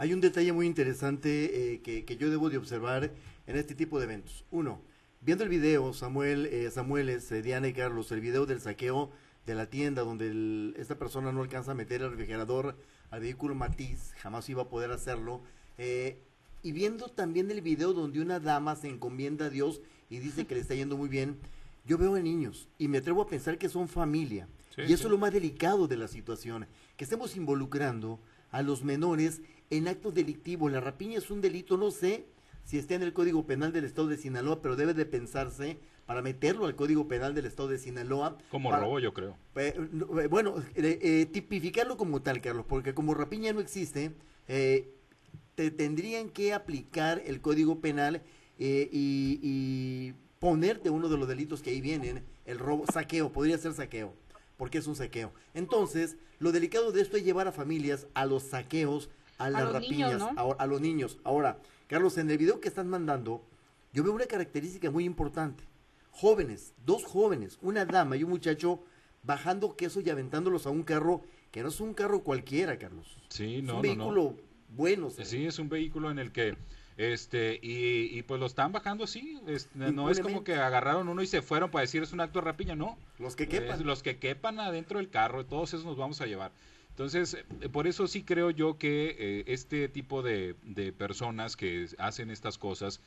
Hay 0.02 0.14
un 0.14 0.20
detalle 0.20 0.52
muy 0.52 0.66
interesante 0.66 1.74
eh, 1.74 1.82
que, 1.82 2.18
yo 2.18 2.32
debo 2.32 2.50
de 2.50 2.58
observar 2.58 3.12
en 3.46 3.56
este 3.56 3.76
tipo 3.76 4.00
de 4.00 4.06
eventos. 4.06 4.46
Uno, 4.50 4.82
viendo 5.22 5.44
el 5.44 5.50
video, 5.52 5.94
Samuel, 5.94 6.48
eh, 6.48 6.72
Samueles, 6.72 7.32
eh, 7.32 7.44
Diana 7.44 7.68
y 7.68 7.74
Carlos, 7.74 8.12
el 8.12 8.20
video 8.20 8.48
del 8.48 8.62
saqueo 8.62 9.12
de 9.46 9.54
la 9.54 9.68
tienda 9.68 10.02
donde 10.02 10.74
esta 10.82 10.98
persona 10.98 11.32
no 11.32 11.44
alcanza 11.44 11.74
a 11.74 11.76
meter 11.76 12.02
el 12.02 12.10
refrigerador 12.10 12.76
al 13.12 13.20
vehículo 13.20 13.54
Matiz, 13.54 14.14
jamás 14.18 14.50
iba 14.50 14.64
a 14.64 14.70
poder 14.70 14.90
hacerlo. 14.90 15.44
y 15.78 16.72
viendo 16.72 17.08
también 17.10 17.52
el 17.52 17.62
video 17.62 17.94
donde 17.94 18.22
una 18.22 18.40
dama 18.40 18.76
se 18.76 18.88
encomienda 18.88 19.46
a 19.46 19.50
Dios 19.52 19.82
y 20.10 20.18
dice 20.18 20.48
que 20.48 20.56
le 20.56 20.62
está 20.62 20.74
yendo 20.74 20.98
muy 20.98 21.10
bien, 21.10 21.38
yo 21.86 22.00
veo 22.00 22.16
a 22.16 22.20
niños 22.20 22.70
y 22.80 22.88
me 22.88 22.98
atrevo 22.98 23.22
a 23.22 23.28
pensar 23.28 23.60
que 23.60 23.70
son 23.70 23.88
familia. 23.88 24.48
y 24.78 24.94
eso 24.94 25.06
es 25.06 25.12
lo 25.12 25.20
más 25.20 25.32
delicado 25.32 25.88
de 25.88 25.98
la 25.98 26.08
situación, 26.08 26.66
que 26.98 27.04
estemos 27.04 27.36
involucrando 27.36 28.20
a 28.52 28.62
los 28.62 28.84
menores 28.84 29.42
en 29.70 29.88
actos 29.88 30.14
delictivos. 30.14 30.72
La 30.72 30.80
rapiña 30.80 31.18
es 31.18 31.32
un 31.32 31.42
delito, 31.42 31.78
no 31.78 31.92
sé 31.92 32.26
si 32.64 32.78
está 32.78 32.96
en 32.96 33.04
el 33.04 33.14
Código 33.14 33.46
Penal 33.46 33.74
del 33.74 33.86
Estado 33.86 34.08
de 34.08 34.18
Sinaloa, 34.18 34.62
pero 34.62 34.76
debe 34.76 34.94
de 34.94 35.06
pensarse 35.06 35.80
para 36.06 36.22
meterlo 36.22 36.66
al 36.66 36.76
Código 36.76 37.08
Penal 37.08 37.34
del 37.34 37.46
Estado 37.46 37.70
de 37.70 37.78
Sinaloa. 37.78 38.38
Como 38.50 38.72
robo, 38.72 39.00
yo 39.00 39.14
creo. 39.14 39.38
Eh, 39.56 39.74
eh, 39.76 40.28
bueno, 40.28 40.56
eh, 40.76 41.26
tipificarlo 41.32 41.98
como 41.98 42.22
tal, 42.22 42.42
Carlos, 42.42 42.66
porque 42.68 42.94
como 42.94 43.14
rapiña 43.14 43.54
no 43.54 43.60
existe, 43.60 44.14
te 44.48 45.72
tendrían 45.72 46.30
que 46.30 46.54
aplicar 46.54 47.22
el 47.26 47.42
Código 47.42 47.80
Penal 47.80 48.22
y, 48.60 48.90
y 48.92 50.14
ponerte 50.40 50.90
uno 50.90 51.08
de 51.10 51.18
los 51.18 51.28
delitos 51.28 51.62
que 51.62 51.72
ahí 51.72 51.82
vienen, 51.82 52.26
el 52.46 52.60
robo, 52.60 52.86
saqueo, 52.92 53.32
podría 53.32 53.58
ser 53.58 53.74
saqueo 53.74 54.14
porque 54.62 54.78
es 54.78 54.86
un 54.86 54.96
saqueo. 54.96 55.34
Entonces, 55.56 56.18
lo 56.38 56.52
delicado 56.52 56.92
de 56.92 57.02
esto 57.02 57.18
es 57.18 57.26
llevar 57.26 57.48
a 57.48 57.52
familias 57.52 58.06
a 58.14 58.28
los 58.28 58.44
saqueos, 58.44 59.10
a, 59.40 59.50
las 59.50 59.74
rapiñas, 59.74 60.22
a, 60.36 60.68
los 60.68 60.80
niños. 60.80 61.18
Ahora, 61.24 61.58
Carlos, 61.88 62.20
en 62.20 62.30
el 62.30 62.38
video 62.38 62.60
que 62.60 62.68
están 62.68 62.88
mandando, 62.88 63.44
yo 63.92 64.04
veo 64.04 64.14
una 64.14 64.28
característica 64.28 64.92
muy 64.92 65.04
importante. 65.04 65.64
Jóvenes, 66.12 66.76
dos 66.86 67.06
jóvenes, 67.06 67.58
una 67.64 67.86
dama 67.86 68.18
y 68.18 68.24
un 68.24 68.30
muchacho 68.30 68.84
bajando 69.24 69.76
queso 69.76 70.00
y 70.00 70.12
aventándolos 70.12 70.68
a 70.68 70.70
un 70.70 70.84
carro 70.84 71.24
que 71.50 71.64
no 71.64 71.70
es 71.70 71.80
un 71.80 71.96
carro 71.96 72.22
cualquiera, 72.22 72.78
Carlos. 72.78 73.18
Sí, 73.30 73.64
no, 73.64 73.72
es 73.72 73.76
un 73.78 73.82
vehículo 73.82 74.36
bueno. 74.76 75.10
Sí, 75.10 75.44
es 75.44 75.58
un 75.58 75.70
vehículo 75.70 76.12
en 76.12 76.20
el 76.20 76.32
que 76.32 76.56
este, 76.98 77.60
y, 77.62 78.22
pues 78.24 78.40
lo 78.40 78.46
están 78.46 78.72
bajando 78.72 79.04
así. 79.04 79.40
no 79.76 80.10
es 80.10 80.20
como 80.20 80.44
que 80.44 80.56
agarraron 80.56 81.10
uno 81.10 81.22
y 81.22 81.28
se 81.28 81.42
fueron 81.42 81.72
para 81.72 81.82
decir 81.82 82.04
es 82.04 82.14
un 82.14 82.22
acto 82.22 82.40
de 82.40 82.46
rapiña, 82.46 82.76
no. 82.76 82.98
Los 83.20 83.36
que 83.36 83.48
quepan. 83.48 83.86
los 83.86 84.04
que 84.04 84.18
quepan 84.18 84.60
adentro 84.60 85.00
del 85.00 85.10
carro, 85.10 85.46
todos 85.46 85.74
esos 85.74 85.86
nos 85.86 85.98
vamos 85.98 86.22
a 86.22 86.26
llevar. 86.26 86.52
Entonces, 86.90 87.34
eh, 87.62 87.70
por 87.70 87.88
eso 87.88 88.08
sí 88.08 88.24
creo 88.24 88.52
yo 88.52 88.78
que 88.78 89.16
eh, 89.18 89.44
este 89.48 89.88
tipo 89.88 90.22
de, 90.22 90.56
de, 90.64 90.92
personas 90.92 91.56
que 91.56 91.88
hacen 91.98 92.30
estas 92.30 92.58
cosas, 92.58 93.02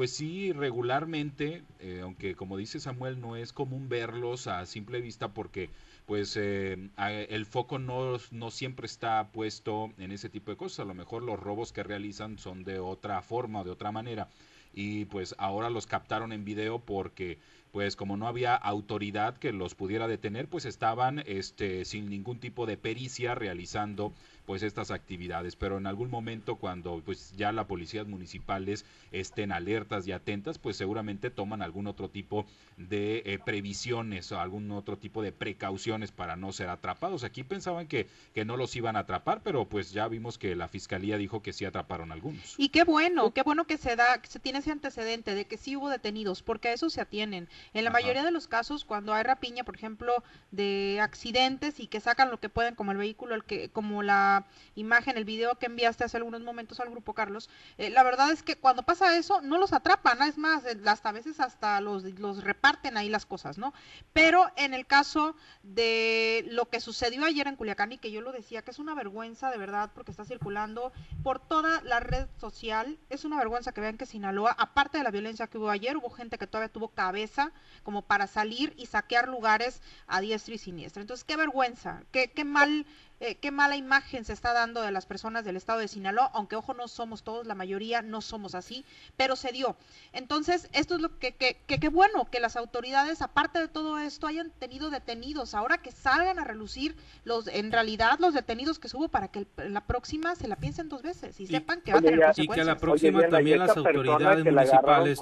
pues 0.00 0.12
sí, 0.12 0.50
regularmente, 0.52 1.62
eh, 1.78 2.00
aunque 2.02 2.34
como 2.34 2.56
dice 2.56 2.80
Samuel, 2.80 3.20
no 3.20 3.36
es 3.36 3.52
común 3.52 3.90
verlos 3.90 4.46
a 4.46 4.64
simple 4.64 5.02
vista 5.02 5.34
porque 5.34 5.68
pues 6.06 6.38
eh, 6.38 6.88
el 7.28 7.44
foco 7.44 7.78
no, 7.78 8.16
no 8.30 8.50
siempre 8.50 8.86
está 8.86 9.28
puesto 9.30 9.92
en 9.98 10.10
ese 10.10 10.30
tipo 10.30 10.52
de 10.52 10.56
cosas. 10.56 10.80
A 10.80 10.84
lo 10.86 10.94
mejor 10.94 11.22
los 11.22 11.38
robos 11.38 11.74
que 11.74 11.82
realizan 11.82 12.38
son 12.38 12.64
de 12.64 12.78
otra 12.78 13.20
forma 13.20 13.60
o 13.60 13.64
de 13.64 13.72
otra 13.72 13.92
manera. 13.92 14.30
Y 14.72 15.04
pues 15.04 15.34
ahora 15.36 15.68
los 15.68 15.86
captaron 15.86 16.32
en 16.32 16.46
video 16.46 16.78
porque 16.78 17.36
pues 17.70 17.94
como 17.94 18.16
no 18.16 18.26
había 18.26 18.54
autoridad 18.54 19.36
que 19.36 19.52
los 19.52 19.74
pudiera 19.74 20.08
detener, 20.08 20.48
pues 20.48 20.64
estaban 20.64 21.22
este 21.26 21.84
sin 21.84 22.08
ningún 22.08 22.40
tipo 22.40 22.64
de 22.64 22.78
pericia 22.78 23.34
realizando 23.34 24.14
pues 24.50 24.64
estas 24.64 24.90
actividades, 24.90 25.54
pero 25.54 25.78
en 25.78 25.86
algún 25.86 26.10
momento 26.10 26.56
cuando 26.56 27.00
pues 27.04 27.32
ya 27.36 27.52
las 27.52 27.66
policías 27.66 28.08
municipales 28.08 28.84
estén 29.12 29.52
alertas 29.52 30.08
y 30.08 30.10
atentas, 30.10 30.58
pues 30.58 30.76
seguramente 30.76 31.30
toman 31.30 31.62
algún 31.62 31.86
otro 31.86 32.10
tipo 32.10 32.46
de 32.76 33.22
eh, 33.26 33.38
previsiones 33.38 34.32
o 34.32 34.40
algún 34.40 34.72
otro 34.72 34.98
tipo 34.98 35.22
de 35.22 35.30
precauciones 35.30 36.10
para 36.10 36.34
no 36.34 36.50
ser 36.50 36.68
atrapados. 36.68 37.22
Aquí 37.22 37.44
pensaban 37.44 37.86
que, 37.86 38.08
que 38.34 38.44
no 38.44 38.56
los 38.56 38.74
iban 38.74 38.96
a 38.96 39.00
atrapar, 39.00 39.40
pero 39.44 39.68
pues 39.68 39.92
ya 39.92 40.08
vimos 40.08 40.36
que 40.36 40.56
la 40.56 40.66
fiscalía 40.66 41.16
dijo 41.16 41.42
que 41.42 41.52
sí 41.52 41.64
atraparon 41.64 42.10
algunos. 42.10 42.56
Y 42.58 42.70
qué 42.70 42.82
bueno, 42.82 43.32
qué 43.32 43.42
bueno 43.44 43.68
que 43.68 43.76
se 43.76 43.94
da, 43.94 44.20
que 44.20 44.26
se 44.26 44.40
tiene 44.40 44.58
ese 44.58 44.72
antecedente 44.72 45.36
de 45.36 45.44
que 45.44 45.58
sí 45.58 45.76
hubo 45.76 45.90
detenidos, 45.90 46.42
porque 46.42 46.66
a 46.66 46.72
eso 46.72 46.90
se 46.90 47.00
atienen. 47.00 47.48
En 47.72 47.84
la 47.84 47.90
mayoría 47.90 48.24
de 48.24 48.32
los 48.32 48.48
casos, 48.48 48.84
cuando 48.84 49.14
hay 49.14 49.22
rapiña, 49.22 49.62
por 49.62 49.76
ejemplo, 49.76 50.24
de 50.50 50.98
accidentes 51.00 51.78
y 51.78 51.86
que 51.86 52.00
sacan 52.00 52.32
lo 52.32 52.40
que 52.40 52.48
pueden, 52.48 52.74
como 52.74 52.90
el 52.90 52.98
vehículo, 52.98 53.36
el 53.36 53.44
que, 53.44 53.68
como 53.68 54.02
la 54.02 54.39
imagen, 54.74 55.16
el 55.16 55.24
video 55.24 55.58
que 55.58 55.66
enviaste 55.66 56.04
hace 56.04 56.16
algunos 56.16 56.42
momentos 56.42 56.80
al 56.80 56.90
grupo, 56.90 57.14
Carlos, 57.14 57.50
eh, 57.78 57.90
la 57.90 58.02
verdad 58.02 58.30
es 58.30 58.42
que 58.42 58.56
cuando 58.56 58.82
pasa 58.82 59.16
eso, 59.16 59.40
no 59.40 59.58
los 59.58 59.72
atrapan, 59.72 60.22
es 60.22 60.38
más, 60.38 60.64
eh, 60.64 60.78
hasta 60.86 61.08
a 61.10 61.12
veces 61.12 61.40
hasta 61.40 61.80
los, 61.80 62.04
reparten 62.42 62.96
ahí 62.96 63.08
las 63.08 63.26
cosas, 63.26 63.58
¿no? 63.58 63.72
Pero 64.12 64.50
en 64.56 64.74
el 64.74 64.86
caso 64.86 65.34
de 65.62 66.44
lo 66.50 66.68
que 66.68 66.80
sucedió 66.80 67.24
ayer 67.24 67.46
en 67.46 67.56
Culiacán 67.56 67.92
y 67.92 67.98
que 67.98 68.10
yo 68.10 68.20
lo 68.20 68.32
decía, 68.32 68.62
que 68.62 68.70
es 68.70 68.78
una 68.78 68.94
vergüenza 68.94 69.50
de 69.50 69.58
verdad 69.58 69.90
porque 69.94 70.10
está 70.10 70.24
circulando 70.24 70.92
por 71.22 71.38
toda 71.38 71.82
la 71.82 72.00
red 72.00 72.26
social, 72.38 72.98
es 73.08 73.24
una 73.24 73.38
vergüenza 73.38 73.72
que 73.72 73.80
vean 73.80 73.96
que 73.96 74.06
Sinaloa, 74.06 74.54
aparte 74.58 74.98
de 74.98 75.04
la 75.04 75.10
violencia 75.10 75.46
que 75.46 75.58
hubo 75.58 75.70
ayer, 75.70 75.96
hubo 75.96 76.10
gente 76.10 76.38
que 76.38 76.46
todavía 76.46 76.72
tuvo 76.72 76.88
cabeza 76.88 77.52
como 77.82 78.02
para 78.02 78.26
salir 78.26 78.74
y 78.76 78.86
saquear 78.86 79.28
lugares 79.28 79.82
a 80.06 80.20
diestra 80.20 80.54
y 80.54 80.58
siniestra. 80.58 81.00
Entonces, 81.00 81.24
qué 81.24 81.36
vergüenza, 81.36 82.02
qué, 82.12 82.30
qué 82.30 82.44
mal 82.44 82.86
eh, 83.20 83.36
qué 83.36 83.50
mala 83.50 83.76
imagen 83.76 84.24
se 84.24 84.32
está 84.32 84.54
dando 84.54 84.80
de 84.80 84.90
las 84.90 85.04
personas 85.04 85.44
del 85.44 85.56
estado 85.56 85.80
de 85.80 85.88
Sinaloa, 85.88 86.30
aunque 86.32 86.56
ojo, 86.56 86.72
no 86.72 86.88
somos 86.88 87.22
todos, 87.22 87.46
la 87.46 87.54
mayoría 87.54 88.00
no 88.00 88.22
somos 88.22 88.54
así, 88.54 88.84
pero 89.16 89.36
se 89.36 89.52
dio. 89.52 89.76
Entonces, 90.12 90.70
esto 90.72 90.94
es 90.94 91.02
lo 91.02 91.18
que, 91.18 91.32
qué 91.34 91.56
que, 91.66 91.88
bueno, 91.90 92.30
que 92.30 92.40
las 92.40 92.56
autoridades, 92.56 93.20
aparte 93.20 93.58
de 93.58 93.68
todo 93.68 93.98
esto, 93.98 94.26
hayan 94.26 94.50
tenido 94.50 94.88
detenidos, 94.88 95.54
ahora 95.54 95.78
que 95.78 95.92
salgan 95.92 96.38
a 96.38 96.44
relucir 96.44 96.96
los, 97.24 97.46
en 97.48 97.70
realidad, 97.72 98.18
los 98.18 98.32
detenidos 98.32 98.78
que 98.78 98.88
subo 98.88 99.08
para 99.08 99.28
que 99.28 99.46
la 99.56 99.86
próxima 99.86 100.34
se 100.34 100.48
la 100.48 100.56
piensen 100.56 100.88
dos 100.88 101.02
veces 101.02 101.38
y, 101.40 101.46
sepan 101.46 101.82
que 101.82 101.92
va 101.92 101.98
a 101.98 102.02
tener 102.02 102.20
consecuencias. 102.20 102.56
Y 102.56 102.56
que 102.56 102.60
a 102.62 102.74
la 102.74 102.78
próxima 102.78 103.28
también 103.28 103.58
las 103.58 103.76
autoridades 103.76 104.44
municipales, 104.44 105.20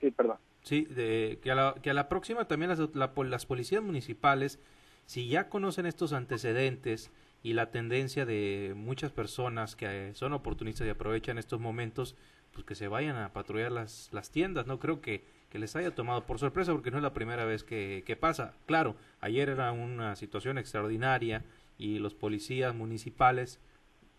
Sí, 0.00 0.10
perdón. 0.10 0.38
Sí, 0.62 0.84
de, 0.84 1.38
que, 1.42 1.52
a 1.52 1.54
la, 1.54 1.74
que 1.80 1.90
a 1.90 1.94
la 1.94 2.08
próxima 2.08 2.46
también 2.48 2.70
las, 2.70 2.80
las 3.14 3.46
policías 3.46 3.82
municipales 3.82 4.58
si 5.06 5.28
ya 5.28 5.48
conocen 5.48 5.86
estos 5.86 6.12
antecedentes 6.12 7.10
y 7.42 7.52
la 7.52 7.70
tendencia 7.70 8.26
de 8.26 8.74
muchas 8.76 9.12
personas 9.12 9.76
que 9.76 10.12
son 10.14 10.32
oportunistas 10.32 10.86
y 10.86 10.90
aprovechan 10.90 11.38
estos 11.38 11.60
momentos, 11.60 12.16
pues 12.52 12.66
que 12.66 12.74
se 12.74 12.88
vayan 12.88 13.16
a 13.16 13.32
patrullar 13.32 13.70
las, 13.70 14.08
las 14.12 14.30
tiendas. 14.30 14.66
No 14.66 14.80
creo 14.80 15.00
que, 15.00 15.24
que 15.48 15.58
les 15.58 15.76
haya 15.76 15.94
tomado 15.94 16.26
por 16.26 16.38
sorpresa 16.38 16.72
porque 16.72 16.90
no 16.90 16.96
es 16.96 17.02
la 17.02 17.14
primera 17.14 17.44
vez 17.44 17.62
que, 17.62 18.02
que 18.04 18.16
pasa. 18.16 18.54
Claro, 18.66 18.96
ayer 19.20 19.48
era 19.48 19.70
una 19.72 20.16
situación 20.16 20.58
extraordinaria 20.58 21.44
y 21.78 21.98
los 21.98 22.14
policías 22.14 22.74
municipales, 22.74 23.60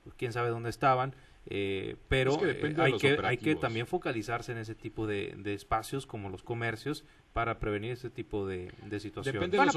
pues 0.04 0.16
quién 0.16 0.32
sabe 0.32 0.50
dónde 0.50 0.70
estaban, 0.70 1.14
eh, 1.50 1.96
pero 2.10 2.46
eh, 2.46 2.76
hay, 2.78 2.98
que, 2.98 3.18
hay 3.24 3.38
que 3.38 3.56
también 3.56 3.88
focalizarse 3.88 4.52
en 4.52 4.58
ese 4.58 4.76
tipo 4.76 5.08
de, 5.08 5.34
de, 5.38 5.54
espacios 5.54 6.06
como 6.06 6.30
los 6.30 6.44
comercios 6.44 7.06
para 7.38 7.60
prevenir 7.60 7.92
ese 7.92 8.10
tipo 8.10 8.48
de, 8.48 8.74
de 8.90 9.00
situaciones. 9.00 9.40
Depende 9.40 9.60
de 9.60 9.66
los 9.68 9.76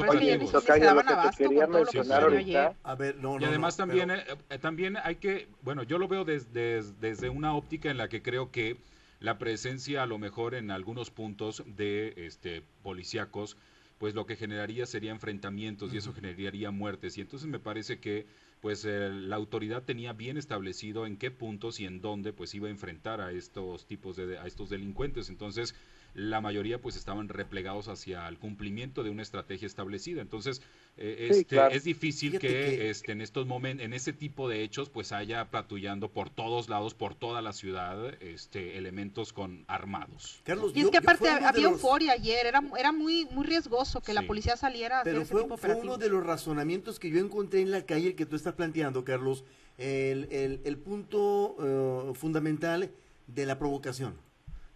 y 3.38 3.44
además 3.44 3.76
también, 3.76 4.10
eh, 4.10 4.24
también 4.62 4.96
hay 4.96 5.16
que, 5.16 5.46
bueno, 5.60 5.82
yo 5.82 5.98
lo 5.98 6.08
veo 6.08 6.24
desde, 6.24 6.82
desde 7.02 7.28
una 7.28 7.54
óptica 7.54 7.90
en 7.90 7.98
la 7.98 8.08
que 8.08 8.22
creo 8.22 8.50
que 8.50 8.78
la 9.18 9.36
presencia 9.36 10.02
a 10.02 10.06
lo 10.06 10.16
mejor 10.16 10.54
en 10.54 10.70
algunos 10.70 11.10
puntos 11.10 11.62
de 11.66 12.14
este 12.16 12.62
policíacos 12.82 13.58
pues 13.98 14.14
lo 14.14 14.24
que 14.24 14.36
generaría 14.36 14.86
sería 14.86 15.10
enfrentamientos 15.10 15.92
y 15.92 15.98
eso 15.98 16.14
generaría 16.14 16.70
muertes. 16.70 17.18
Y 17.18 17.20
entonces 17.20 17.46
me 17.46 17.58
parece 17.58 17.98
que 17.98 18.24
pues 18.62 18.86
eh, 18.86 19.10
la 19.10 19.36
autoridad 19.36 19.82
tenía 19.82 20.14
bien 20.14 20.38
establecido 20.38 21.04
en 21.04 21.18
qué 21.18 21.30
puntos 21.30 21.78
y 21.80 21.84
en 21.84 22.00
dónde 22.00 22.32
pues 22.32 22.54
iba 22.54 22.68
a 22.68 22.70
enfrentar 22.70 23.20
a 23.20 23.32
estos 23.32 23.84
tipos 23.84 24.16
de 24.16 24.38
a 24.38 24.46
estos 24.46 24.70
delincuentes. 24.70 25.28
Entonces 25.28 25.74
la 26.14 26.40
mayoría 26.40 26.80
pues 26.80 26.96
estaban 26.96 27.28
replegados 27.28 27.88
hacia 27.88 28.26
el 28.28 28.38
cumplimiento 28.38 29.02
de 29.02 29.10
una 29.10 29.22
estrategia 29.22 29.66
establecida. 29.66 30.22
Entonces, 30.22 30.60
eh, 30.96 31.28
este, 31.30 31.58
es 31.74 31.84
difícil 31.84 32.38
que, 32.38 32.90
este, 32.90 33.12
en 33.12 33.20
estos 33.20 33.46
momentos, 33.46 33.84
en 33.84 33.92
ese 33.92 34.12
tipo 34.12 34.48
de 34.48 34.62
hechos, 34.62 34.90
pues 34.90 35.12
haya 35.12 35.50
patrullando 35.50 36.10
por 36.10 36.30
todos 36.30 36.68
lados, 36.68 36.94
por 36.94 37.14
toda 37.14 37.42
la 37.42 37.52
ciudad, 37.52 38.14
este, 38.22 38.76
elementos 38.76 39.32
con 39.32 39.64
armados. 39.68 40.40
Carlos, 40.44 40.72
y 40.74 40.80
es 40.80 40.90
que 40.90 40.98
aparte 40.98 41.28
había 41.28 41.64
euforia 41.64 42.12
ayer, 42.12 42.46
era, 42.46 42.62
era 42.76 42.92
muy, 42.92 43.26
muy 43.30 43.46
riesgoso 43.46 44.00
que 44.00 44.12
la 44.12 44.22
policía 44.22 44.56
saliera 44.56 45.00
a 45.00 45.04
Pero 45.04 45.24
fue, 45.24 45.46
fue 45.56 45.74
uno 45.74 45.96
de 45.96 46.08
los 46.08 46.24
razonamientos 46.24 46.98
que 46.98 47.10
yo 47.10 47.20
encontré 47.20 47.60
en 47.60 47.70
la 47.70 47.86
calle 47.86 48.14
que 48.14 48.26
tú 48.26 48.36
estás 48.36 48.54
planteando, 48.54 49.04
Carlos, 49.04 49.44
el, 49.78 50.28
el, 50.30 50.60
el 50.64 50.76
punto 50.76 51.56
eh, 51.60 52.14
fundamental 52.14 52.90
de 53.28 53.46
la 53.46 53.58
provocación 53.58 54.29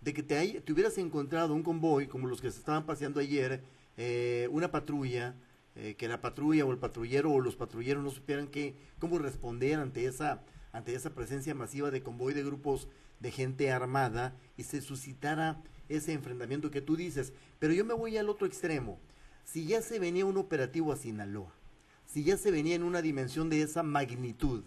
de 0.04 0.12
que 0.12 0.22
te, 0.22 0.62
hubieras 0.70 0.98
encontrado 0.98 1.54
un 1.54 1.62
convoy 1.62 2.06
como 2.06 2.28
los 2.28 2.42
que 2.42 2.50
se 2.50 2.58
estaban 2.58 2.84
paseando 2.84 3.20
ayer, 3.20 3.62
eh, 3.96 4.48
una 4.52 4.70
patrulla, 4.70 5.34
eh, 5.76 5.94
que 5.96 6.08
la 6.08 6.20
patrulla 6.20 6.66
o 6.66 6.72
el 6.72 6.78
patrullero 6.78 7.32
o 7.32 7.40
los 7.40 7.56
patrulleros 7.56 8.04
no 8.04 8.10
supieran 8.10 8.48
que, 8.48 8.74
cómo 8.98 9.18
responder 9.18 9.80
ante 9.80 10.04
esa, 10.04 10.42
ante 10.72 10.94
esa 10.94 11.14
presencia 11.14 11.54
masiva 11.54 11.90
de 11.90 12.02
convoy 12.02 12.34
de 12.34 12.44
grupos 12.44 12.86
de 13.20 13.30
gente 13.30 13.72
armada 13.72 14.36
y 14.58 14.64
se 14.64 14.82
suscitara 14.82 15.62
ese 15.88 16.12
enfrentamiento 16.12 16.70
que 16.70 16.82
tú 16.82 16.96
dices. 16.96 17.32
Pero 17.58 17.72
yo 17.72 17.86
me 17.86 17.94
voy 17.94 18.18
al 18.18 18.28
otro 18.28 18.46
extremo. 18.46 18.98
Si 19.44 19.64
ya 19.64 19.80
se 19.80 19.98
venía 19.98 20.26
un 20.26 20.36
operativo 20.36 20.92
a 20.92 20.96
Sinaloa, 20.96 21.52
si 22.06 22.24
ya 22.24 22.36
se 22.36 22.50
venía 22.50 22.74
en 22.74 22.82
una 22.82 23.00
dimensión 23.00 23.48
de 23.48 23.62
esa 23.62 23.82
magnitud, 23.82 24.62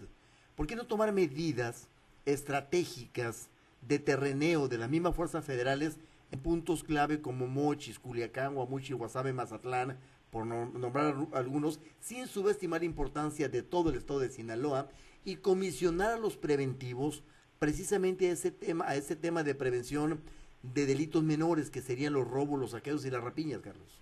¿por 0.56 0.66
qué 0.66 0.76
no 0.76 0.88
tomar 0.88 1.14
medidas 1.14 1.88
estratégicas 2.26 3.50
de 3.88 4.00
terreneo 4.00 4.68
de 4.68 4.78
las 4.78 4.90
mismas 4.90 5.16
fuerzas 5.16 5.46
federales 5.46 5.98
en 6.32 6.40
puntos 6.40 6.84
clave 6.84 7.22
como 7.22 7.48
Mochis, 7.48 8.00
Culiacán, 8.00 8.56
Guamuchi, 8.56 8.94
Guasave, 8.94 9.34
Mazatlán, 9.34 9.98
por 10.30 10.46
nombrar 10.46 11.16
algunos, 11.34 11.80
sin 12.00 12.28
subestimar 12.28 12.82
la 12.82 12.86
importancia 12.86 13.48
de 13.48 13.64
todo 13.64 13.90
el 13.90 13.96
estado 13.96 14.20
de 14.20 14.30
Sinaloa 14.30 14.90
y 15.24 15.38
comisionar 15.38 16.12
a 16.12 16.20
los 16.20 16.36
preventivos 16.36 17.24
precisamente 17.60 18.30
a 18.30 18.34
ese 18.34 18.52
tema, 18.52 18.86
a 18.88 18.96
ese 18.96 19.16
tema 19.16 19.44
de 19.44 19.56
prevención 19.56 20.22
de 20.64 20.86
delitos 20.86 21.24
menores 21.24 21.70
que 21.70 21.82
serían 21.82 22.14
los 22.14 22.28
robos, 22.28 22.60
los 22.60 22.72
saqueos 22.72 23.06
y 23.06 23.10
las 23.10 23.24
rapiñas, 23.24 23.62
Carlos. 23.62 24.02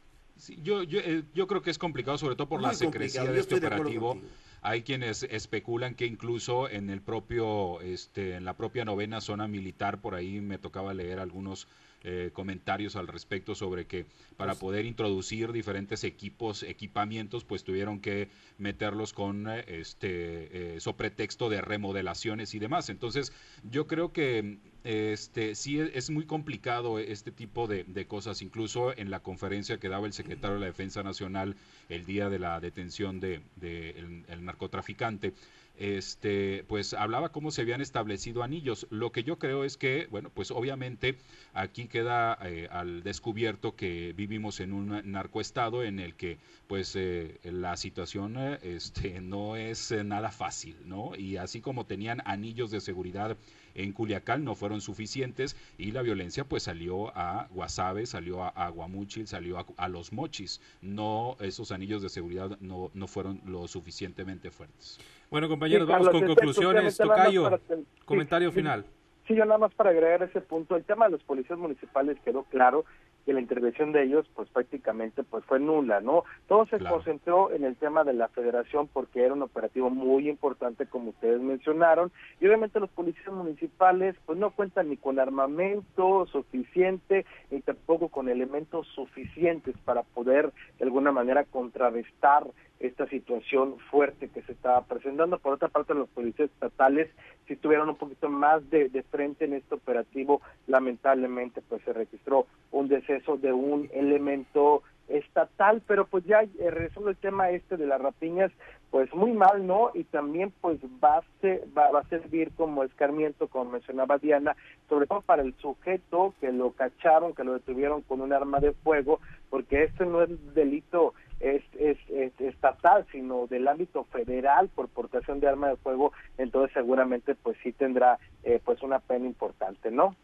Yo, 0.62 0.84
yo, 0.84 1.00
eh, 1.00 1.24
yo 1.34 1.48
creo 1.48 1.62
que 1.62 1.72
es 1.72 1.78
complicado, 1.78 2.18
sobre 2.18 2.36
todo 2.36 2.48
por 2.48 2.62
la 2.62 2.74
secrecía 2.74 3.24
de 3.24 3.40
este 3.40 3.56
operativo. 3.56 4.20
Hay 4.62 4.82
quienes 4.82 5.22
especulan 5.22 5.94
que 5.94 6.08
incluso 6.08 6.68
en 6.68 6.90
el 6.90 7.00
propio, 7.00 7.82
este, 7.82 8.34
en 8.34 8.46
la 8.46 8.58
propia 8.58 8.84
novena 8.84 9.22
zona 9.22 9.48
militar, 9.48 10.02
por 10.02 10.16
ahí 10.16 10.42
me 10.42 10.58
tocaba 10.58 10.94
leer 10.96 11.20
algunos 11.20 11.68
eh, 12.08 12.30
comentarios 12.34 12.96
al 12.96 13.08
respecto 13.08 13.56
sobre 13.56 13.86
que 13.88 14.06
para 14.38 14.52
pues 14.52 14.60
poder 14.60 14.86
introducir 14.86 15.52
diferentes 15.52 16.04
equipos, 16.04 16.62
equipamientos, 16.62 17.44
pues 17.44 17.64
tuvieron 17.64 18.00
que 18.00 18.30
meterlos 18.60 19.12
con 19.12 19.48
eh, 19.50 19.64
este 19.68 20.76
eh, 20.76 20.80
sobre 20.80 21.50
de 21.50 21.62
remodelaciones 21.62 22.54
y 22.54 22.60
demás. 22.60 22.90
Entonces, 22.90 23.34
yo 23.72 23.88
creo 23.88 24.14
que 24.14 24.60
este 24.86 25.56
sí 25.56 25.80
es, 25.80 26.12
muy 26.12 26.26
complicado 26.26 27.00
este 27.00 27.32
tipo 27.32 27.68
de, 27.68 28.06
cosas. 28.08 28.44
Incluso 28.44 28.96
en 28.96 29.10
la 29.10 29.20
conferencia 29.20 29.80
que 29.80 29.90
daba 29.90 30.06
el 30.06 30.14
secretario 30.14 30.56
de 30.56 30.60
la 30.62 30.68
Defensa 30.68 31.02
Nacional 31.02 31.56
el 31.90 32.06
día 32.06 32.30
de 32.30 32.38
la 32.38 32.60
detención 32.60 33.20
de, 33.20 33.42
el, 33.62 34.46
narcotraficante, 34.46 35.34
este, 35.78 36.64
pues 36.68 36.94
hablaba 36.94 37.30
cómo 37.30 37.50
se 37.50 37.62
habían 37.62 37.82
establecido 37.82 38.44
anillos. 38.44 38.86
Lo 38.92 39.12
que 39.12 39.24
yo 39.24 39.40
creo 39.40 39.64
es 39.64 39.76
que, 39.76 40.08
bueno, 40.12 40.30
pues 40.30 40.52
obviamente 40.52 41.18
aquí 41.54 41.88
queda 41.88 42.38
eh, 42.44 42.68
al 42.72 43.02
descubierto 43.02 43.76
que 43.76 44.14
vivimos 44.14 44.60
en 44.60 44.72
un 44.72 45.02
narcoestado 45.12 45.84
en 45.84 46.00
el 46.00 46.14
que, 46.14 46.38
pues, 46.68 46.96
eh, 46.96 47.40
la 47.44 47.76
situación 47.76 48.36
eh, 48.38 48.60
este, 48.62 49.20
no 49.20 49.56
es 49.56 49.92
nada 50.06 50.30
fácil, 50.30 50.78
¿no? 50.86 51.16
Y 51.16 51.38
así 51.38 51.60
como 51.60 51.88
tenían 51.88 52.22
anillos 52.26 52.70
de 52.70 52.82
seguridad 52.82 53.36
en 53.76 53.92
Culiacán 53.92 54.44
no 54.44 54.56
fueron 54.56 54.82
suficientes 54.82 55.56
y 55.78 55.92
la 55.92 56.02
violencia 56.02 56.46
pues 56.46 56.64
salió 56.64 57.16
a 57.16 57.48
Guasave, 57.52 58.06
salió 58.06 58.44
a, 58.44 58.50
Aguamuchil, 58.50 59.28
salió 59.28 59.64
a, 59.78 59.90
los 59.90 60.12
Mochis. 60.12 60.62
No, 60.82 61.36
esos 61.40 61.72
anillos 61.72 62.02
de 62.02 62.10
seguridad 62.10 62.58
no, 62.62 62.90
no 62.94 63.08
fueron 63.08 63.42
lo 63.46 63.68
suficientemente 63.68 64.50
fuertes. 64.50 65.00
Bueno, 65.30 65.48
compañeros, 65.48 65.88
vamos 65.88 66.10
con 66.10 66.26
conclusiones. 66.26 66.98
Tocayo, 66.98 67.60
comentario 68.06 68.52
final. 68.52 68.86
Sí, 69.28 69.36
yo 69.36 69.44
nada 69.46 69.58
más 69.58 69.74
para 69.74 69.90
agregar 69.90 70.22
ese 70.22 70.40
punto, 70.40 70.76
el 70.76 70.84
tema 70.84 71.06
de 71.06 71.12
los 71.12 71.24
policías 71.24 71.58
municipales 71.58 72.18
quedó 72.24 72.44
claro 72.44 72.86
que 73.26 73.34
la 73.34 73.42
intervención 73.42 73.92
de 73.92 74.04
ellos 74.04 74.26
pues 74.36 74.50
prácticamente 74.50 75.24
pues 75.24 75.44
fue 75.46 75.60
nula, 75.60 76.00
¿no? 76.00 76.24
Todo 76.48 76.66
se 76.68 76.80
concentró 76.80 77.52
en 77.52 77.64
el 77.64 77.76
tema 77.76 78.04
de 78.04 78.14
la 78.14 78.28
federación 78.30 78.88
porque 78.88 79.24
era 79.24 79.34
un 79.34 79.42
operativo 79.42 79.90
muy 79.90 80.30
importante 80.30 80.86
como 80.86 81.10
ustedes 81.10 81.42
mencionaron 81.42 82.12
y 82.40 82.46
obviamente 82.46 82.80
los 82.80 82.90
policías 82.90 83.34
municipales 83.34 84.16
pues 84.26 84.38
no 84.38 84.52
cuentan 84.52 84.90
ni 84.90 84.98
con 84.98 85.20
armamento 85.20 86.28
suficiente 86.28 87.26
ni 87.52 87.62
tampoco 87.62 88.10
con 88.10 88.30
elementos 88.30 88.88
suficientes 88.90 89.76
para 89.86 90.04
poder 90.04 90.52
de 90.78 90.86
alguna 90.86 91.12
manera 91.12 91.44
contrarrestar 91.46 92.46
esta 92.80 93.08
situación 93.08 93.78
fuerte 93.92 94.30
que 94.30 94.42
se 94.44 94.52
estaba 94.52 94.84
presentando. 94.84 95.40
Por 95.40 95.54
otra 95.54 95.70
parte, 95.70 95.94
los 95.94 96.10
policías 96.10 96.50
estatales 96.50 97.10
si 97.48 97.56
tuvieron 97.56 97.90
un 97.90 97.96
poquito 97.96 98.30
más 98.30 98.68
de, 98.70 98.90
de 98.90 99.04
frente 99.04 99.46
en 99.46 99.54
este 99.54 99.76
operativo. 99.76 100.42
Lamentablemente, 100.68 101.62
pues 101.62 101.82
se 101.84 101.94
registró 101.94 102.48
un 102.72 102.88
deceso 102.88 103.38
de 103.38 103.54
un 103.54 103.90
elemento 103.94 104.84
estatal, 105.08 105.84
pero 105.88 106.06
pues 106.08 106.26
ya 106.26 106.42
eh, 106.42 106.72
resuelve 106.72 107.12
el 107.12 107.18
tema 107.18 107.52
este 107.52 107.78
de 107.78 107.86
las 107.86 108.02
rapiñas, 108.02 108.52
pues 108.90 109.14
muy 109.14 109.34
mal, 109.34 109.68
¿no? 109.68 109.92
Y 109.94 110.04
también 110.06 110.52
pues 110.62 110.80
va 111.04 111.18
a, 111.18 111.24
ser, 111.42 111.66
va, 111.78 111.92
va, 111.92 112.00
a 112.00 112.10
servir 112.10 112.52
como 112.56 112.84
escarmiento, 112.84 113.48
como 113.48 113.72
mencionaba 113.72 114.18
Diana, 114.18 114.56
sobre 114.90 115.06
todo 115.06 115.22
para 115.22 115.44
el 115.44 115.54
sujeto 115.58 116.34
que 116.40 116.52
lo 116.52 116.72
cacharon, 116.72 117.36
que 117.36 117.44
lo 117.44 117.54
detuvieron 117.54 118.02
con 118.02 118.22
un 118.22 118.34
arma 118.34 118.60
de 118.60 118.72
fuego, 118.72 119.20
porque 119.50 119.84
este 119.84 120.06
no 120.06 120.24
es 120.24 120.56
delito 120.56 121.14
es, 121.46 121.64
es, 122.10 122.42
estatal, 122.42 123.06
sino 123.12 123.46
del 123.48 123.68
ámbito 123.68 124.04
federal 124.06 124.70
por 124.70 124.90
portación 124.90 125.40
de 125.40 125.48
arma 125.48 125.70
de 125.70 125.76
fuego, 125.76 126.12
entonces 126.38 126.74
seguramente 126.74 127.36
pues 127.36 127.58
sí 127.62 127.72
tendrá 127.72 128.18
eh, 128.44 128.60
pues 128.64 128.82
una 128.82 129.00
pena 129.00 129.28
importante, 129.28 129.92
¿no? 129.92 130.16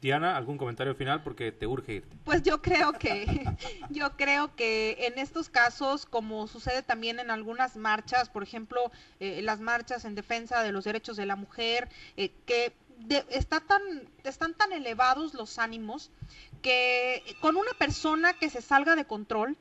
Diana, 0.00 0.38
¿algún 0.38 0.56
comentario 0.56 0.94
final? 0.94 1.22
Porque 1.22 1.52
te 1.52 1.66
urge 1.66 1.92
irte. 1.96 2.16
Pues 2.24 2.42
yo 2.42 2.62
creo 2.62 2.92
que, 2.94 3.44
yo 3.90 4.16
creo 4.16 4.56
que 4.56 4.96
en 5.00 5.18
estos 5.18 5.50
casos, 5.50 6.06
como 6.06 6.46
sucede 6.46 6.82
también 6.82 7.20
en 7.20 7.30
algunas 7.30 7.76
marchas, 7.76 8.30
por 8.30 8.42
ejemplo, 8.42 8.90
eh, 9.18 9.42
las 9.42 9.60
marchas 9.60 10.06
en 10.06 10.14
defensa 10.14 10.62
de 10.62 10.72
los 10.72 10.84
derechos 10.84 11.18
de 11.18 11.26
la 11.26 11.36
mujer, 11.36 11.90
eh, 12.16 12.32
que 12.46 12.72
está 13.28 13.60
tan, 13.60 13.82
están 14.24 14.54
tan 14.54 14.72
elevados 14.72 15.34
los 15.34 15.58
ánimos 15.58 16.10
que 16.62 17.22
con 17.40 17.56
una 17.56 17.72
persona 17.78 18.32
que 18.32 18.48
se 18.48 18.62
salga 18.62 18.96
de 18.96 19.04
control, 19.04 19.56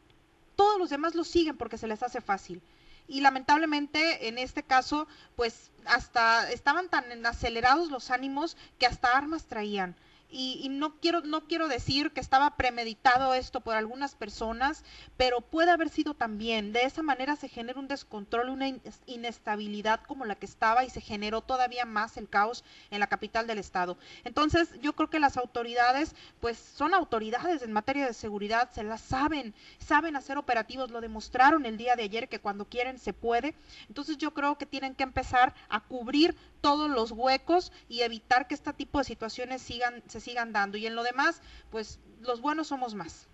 todos 0.60 0.78
los 0.78 0.90
demás 0.90 1.16
lo 1.16 1.24
siguen 1.24 1.56
porque 1.56 1.78
se 1.78 1.88
les 1.88 2.04
hace 2.04 2.20
fácil. 2.20 2.62
Y 3.08 3.22
lamentablemente 3.22 4.28
en 4.28 4.38
este 4.38 4.62
caso 4.62 5.08
pues 5.38 5.72
hasta 5.86 6.52
estaban 6.52 6.90
tan 6.90 7.26
acelerados 7.26 7.90
los 7.90 8.12
ánimos 8.12 8.58
que 8.78 8.86
hasta 8.86 9.18
armas 9.18 9.46
traían 9.46 9.96
y, 10.32 10.70
no 10.70 11.00
quiero 11.00 11.22
no 11.22 11.48
quiero 11.48 11.68
decir 11.68 12.12
que 12.12 12.20
estaba 12.20 12.56
premeditado 12.56 13.34
esto 13.34 13.62
por 13.62 13.76
algunas 13.76 14.16
personas, 14.16 14.84
pero 15.18 15.42
puede 15.42 15.72
haber 15.72 15.90
sido 15.90 16.14
también. 16.14 16.72
De 16.72 16.84
esa 16.84 17.02
manera 17.02 17.36
se 17.36 17.50
genera 17.50 17.80
un 17.80 17.88
descontrol, 17.88 18.50
una 18.50 18.68
inestabilidad 19.08 20.02
como 20.08 20.26
la 20.26 20.36
que 20.36 20.46
estaba 20.46 20.84
y 20.84 20.90
se 20.90 21.02
generó 21.02 21.42
todavía 21.42 21.86
más 21.86 22.18
el 22.18 22.30
caos 22.30 22.64
en 22.92 23.00
la 23.00 23.08
capital 23.08 23.48
del 23.48 23.58
estado. 23.58 23.98
Entonces, 24.24 24.70
yo 24.82 24.94
creo 24.94 25.10
que 25.10 25.20
las 25.20 25.38
autoridades, 25.38 26.16
pues 26.40 26.58
son 26.58 26.94
autoridades 26.94 27.62
en 27.64 27.72
materia 27.72 28.06
de 28.06 28.14
seguridad, 28.14 28.70
se 28.72 28.84
las 28.84 29.02
saben, 29.02 29.54
saben 29.80 30.16
hacer 30.16 30.38
operativos, 30.38 30.92
lo 30.92 31.02
demostraron 31.02 31.66
el 31.66 31.78
día 31.78 31.96
de 31.96 32.04
ayer 32.04 32.30
que 32.30 32.40
cuando 32.40 32.66
quieren 32.66 33.00
se 33.00 33.14
puede. 33.14 33.56
Entonces, 33.88 34.18
yo 34.18 34.34
creo 34.34 34.58
que 34.58 34.66
tienen 34.66 34.96
que 34.96 35.04
empezar 35.04 35.56
a 35.70 35.82
cubrir 35.82 36.36
todos 36.62 36.90
los 36.90 37.12
huecos 37.12 37.72
y 37.88 38.02
evitar 38.02 38.48
que 38.48 38.56
este 38.56 38.74
tipo 38.74 39.00
de 39.00 39.04
situaciones 39.04 39.62
sigan 39.62 40.04
se 40.08 40.20
sigan 40.20 40.54
dando. 40.54 40.78
Y 40.78 40.86
en 40.88 40.96
lo 40.96 41.04
demás, 41.04 41.42
pues 41.70 42.00
los 42.22 42.42
buenos 42.42 42.68
somos 42.68 42.96
más. 42.96 43.28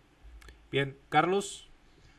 Bien, 0.72 0.98
Carlos. 1.10 1.70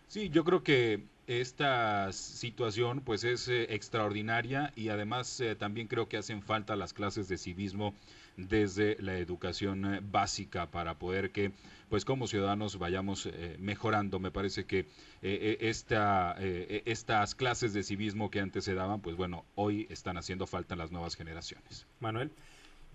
Sí, 0.09 0.31
yo 0.31 0.45
creo 0.45 0.63
que 0.63 1.07
esta 1.27 2.13
situación 2.13 3.01
pues 3.01 3.25
es 3.25 3.49
eh, 3.49 3.75
extraordinaria 3.75 4.73
y 4.77 4.91
además 4.91 5.41
eh, 5.41 5.57
también 5.57 5.89
creo 5.89 6.09
que 6.09 6.17
hacen 6.17 6.43
falta 6.43 6.77
las 6.77 6.93
clases 6.93 7.29
de 7.29 7.37
civismo 7.37 7.95
desde 8.37 8.97
la 9.01 9.19
educación 9.19 9.95
eh, 9.95 10.01
básica 10.03 10.71
para 10.71 10.99
poder 10.99 11.33
que 11.33 11.53
pues 11.89 12.05
como 12.05 12.27
ciudadanos 12.27 12.79
vayamos 12.79 13.29
mejorando. 13.61 14.19
Me 14.19 14.33
parece 14.33 14.65
que 14.65 14.87
esta, 15.23 16.35
estas 16.41 17.37
clases 17.37 17.73
de 17.75 17.85
civismo 17.85 18.29
que 18.29 18.41
antes 18.41 18.65
se 18.65 18.75
daban 18.75 19.01
pues 19.01 19.15
bueno 19.15 19.45
hoy 19.55 19.87
están 19.89 20.19
haciendo 20.19 20.49
falta 20.49 20.75
en 20.75 20.81
las 20.81 20.91
nuevas 20.91 21.15
generaciones. 21.15 21.87
Manuel. 22.01 22.33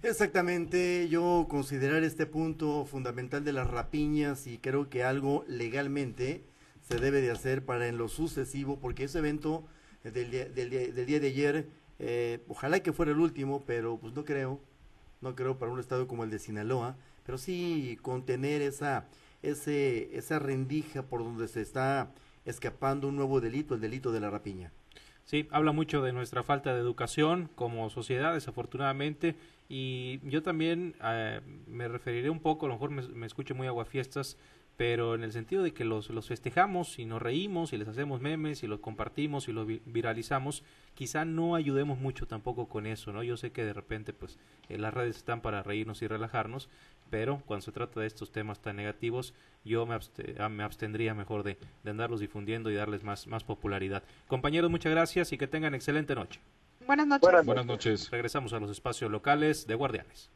Exactamente, 0.03 1.07
yo 1.07 1.45
considerar 1.47 2.03
este 2.03 2.25
punto 2.25 2.85
fundamental 2.85 3.45
de 3.45 3.53
las 3.53 3.69
rapiñas 3.69 4.45
y 4.45 4.57
creo 4.57 4.89
que 4.89 5.03
algo 5.03 5.45
legalmente 5.47 6.43
se 6.81 6.99
debe 6.99 7.21
de 7.21 7.31
hacer 7.31 7.65
para 7.65 7.87
en 7.87 7.97
lo 7.97 8.07
sucesivo, 8.07 8.79
porque 8.79 9.05
ese 9.05 9.19
evento 9.19 9.65
del 10.03 10.31
día, 10.31 10.45
del 10.45 11.05
día, 11.05 11.19
de 11.19 11.27
ayer, 11.27 11.67
eh, 11.99 12.43
ojalá 12.47 12.79
que 12.81 12.93
fuera 12.93 13.11
el 13.11 13.19
último, 13.19 13.63
pero 13.65 13.97
pues 13.97 14.13
no 14.13 14.25
creo, 14.25 14.59
no 15.21 15.35
creo 15.35 15.57
para 15.57 15.71
un 15.71 15.79
estado 15.79 16.07
como 16.07 16.23
el 16.23 16.29
de 16.29 16.39
Sinaloa, 16.39 16.97
pero 17.25 17.37
sí 17.37 17.97
contener 18.01 18.61
esa, 18.61 19.07
ese, 19.41 20.15
esa 20.17 20.39
rendija 20.39 21.03
por 21.03 21.23
donde 21.23 21.47
se 21.47 21.61
está 21.61 22.11
escapando 22.45 23.07
un 23.07 23.15
nuevo 23.15 23.39
delito, 23.39 23.75
el 23.75 23.81
delito 23.81 24.11
de 24.11 24.19
la 24.19 24.29
rapiña. 24.29 24.71
Sí, 25.25 25.47
habla 25.51 25.71
mucho 25.71 26.01
de 26.01 26.11
nuestra 26.11 26.43
falta 26.43 26.73
de 26.73 26.79
educación 26.79 27.49
como 27.55 27.89
sociedad, 27.89 28.33
desafortunadamente, 28.33 29.35
y 29.69 30.19
yo 30.27 30.43
también 30.43 30.95
eh, 31.03 31.39
me 31.67 31.87
referiré 31.87 32.29
un 32.29 32.39
poco, 32.39 32.65
a 32.65 32.69
lo 32.69 32.75
mejor 32.75 32.89
me, 32.89 33.25
escucho 33.25 33.55
muy 33.55 33.67
aguafiestas, 33.67 34.37
pero 34.81 35.13
en 35.13 35.23
el 35.23 35.31
sentido 35.31 35.61
de 35.61 35.75
que 35.75 35.85
los, 35.85 36.09
los 36.09 36.27
festejamos 36.27 36.97
y 36.97 37.05
nos 37.05 37.21
reímos 37.21 37.71
y 37.71 37.77
les 37.77 37.87
hacemos 37.87 38.19
memes 38.19 38.63
y 38.63 38.67
los 38.67 38.79
compartimos 38.79 39.47
y 39.47 39.51
los 39.51 39.67
viralizamos, 39.85 40.63
quizá 40.95 41.23
no 41.23 41.53
ayudemos 41.53 41.99
mucho 41.99 42.25
tampoco 42.25 42.67
con 42.67 42.87
eso, 42.87 43.13
¿no? 43.13 43.21
Yo 43.21 43.37
sé 43.37 43.51
que 43.51 43.63
de 43.63 43.73
repente 43.73 44.11
pues 44.11 44.39
eh, 44.69 44.79
las 44.79 44.91
redes 44.91 45.17
están 45.17 45.41
para 45.41 45.61
reírnos 45.61 46.01
y 46.01 46.07
relajarnos, 46.07 46.67
pero 47.11 47.43
cuando 47.45 47.63
se 47.63 47.71
trata 47.71 47.99
de 47.99 48.07
estos 48.07 48.31
temas 48.31 48.59
tan 48.59 48.75
negativos, 48.75 49.35
yo 49.63 49.85
me, 49.85 49.99
ah, 50.39 50.49
me 50.49 50.63
abstendría 50.63 51.13
mejor 51.13 51.43
de, 51.43 51.59
de 51.83 51.91
andarlos 51.91 52.19
difundiendo 52.19 52.71
y 52.71 52.73
darles 52.73 53.03
más, 53.03 53.27
más 53.27 53.43
popularidad. 53.43 54.01
Compañeros, 54.27 54.71
muchas 54.71 54.91
gracias 54.91 55.31
y 55.31 55.37
que 55.37 55.45
tengan 55.45 55.75
excelente 55.75 56.15
noche. 56.15 56.39
Buenas 56.87 57.05
noches. 57.05 57.45
Buenas 57.45 57.67
noches. 57.67 58.09
Regresamos 58.09 58.51
a 58.53 58.59
los 58.59 58.71
espacios 58.71 59.11
locales 59.11 59.67
de 59.67 59.75
Guardianes. 59.75 60.31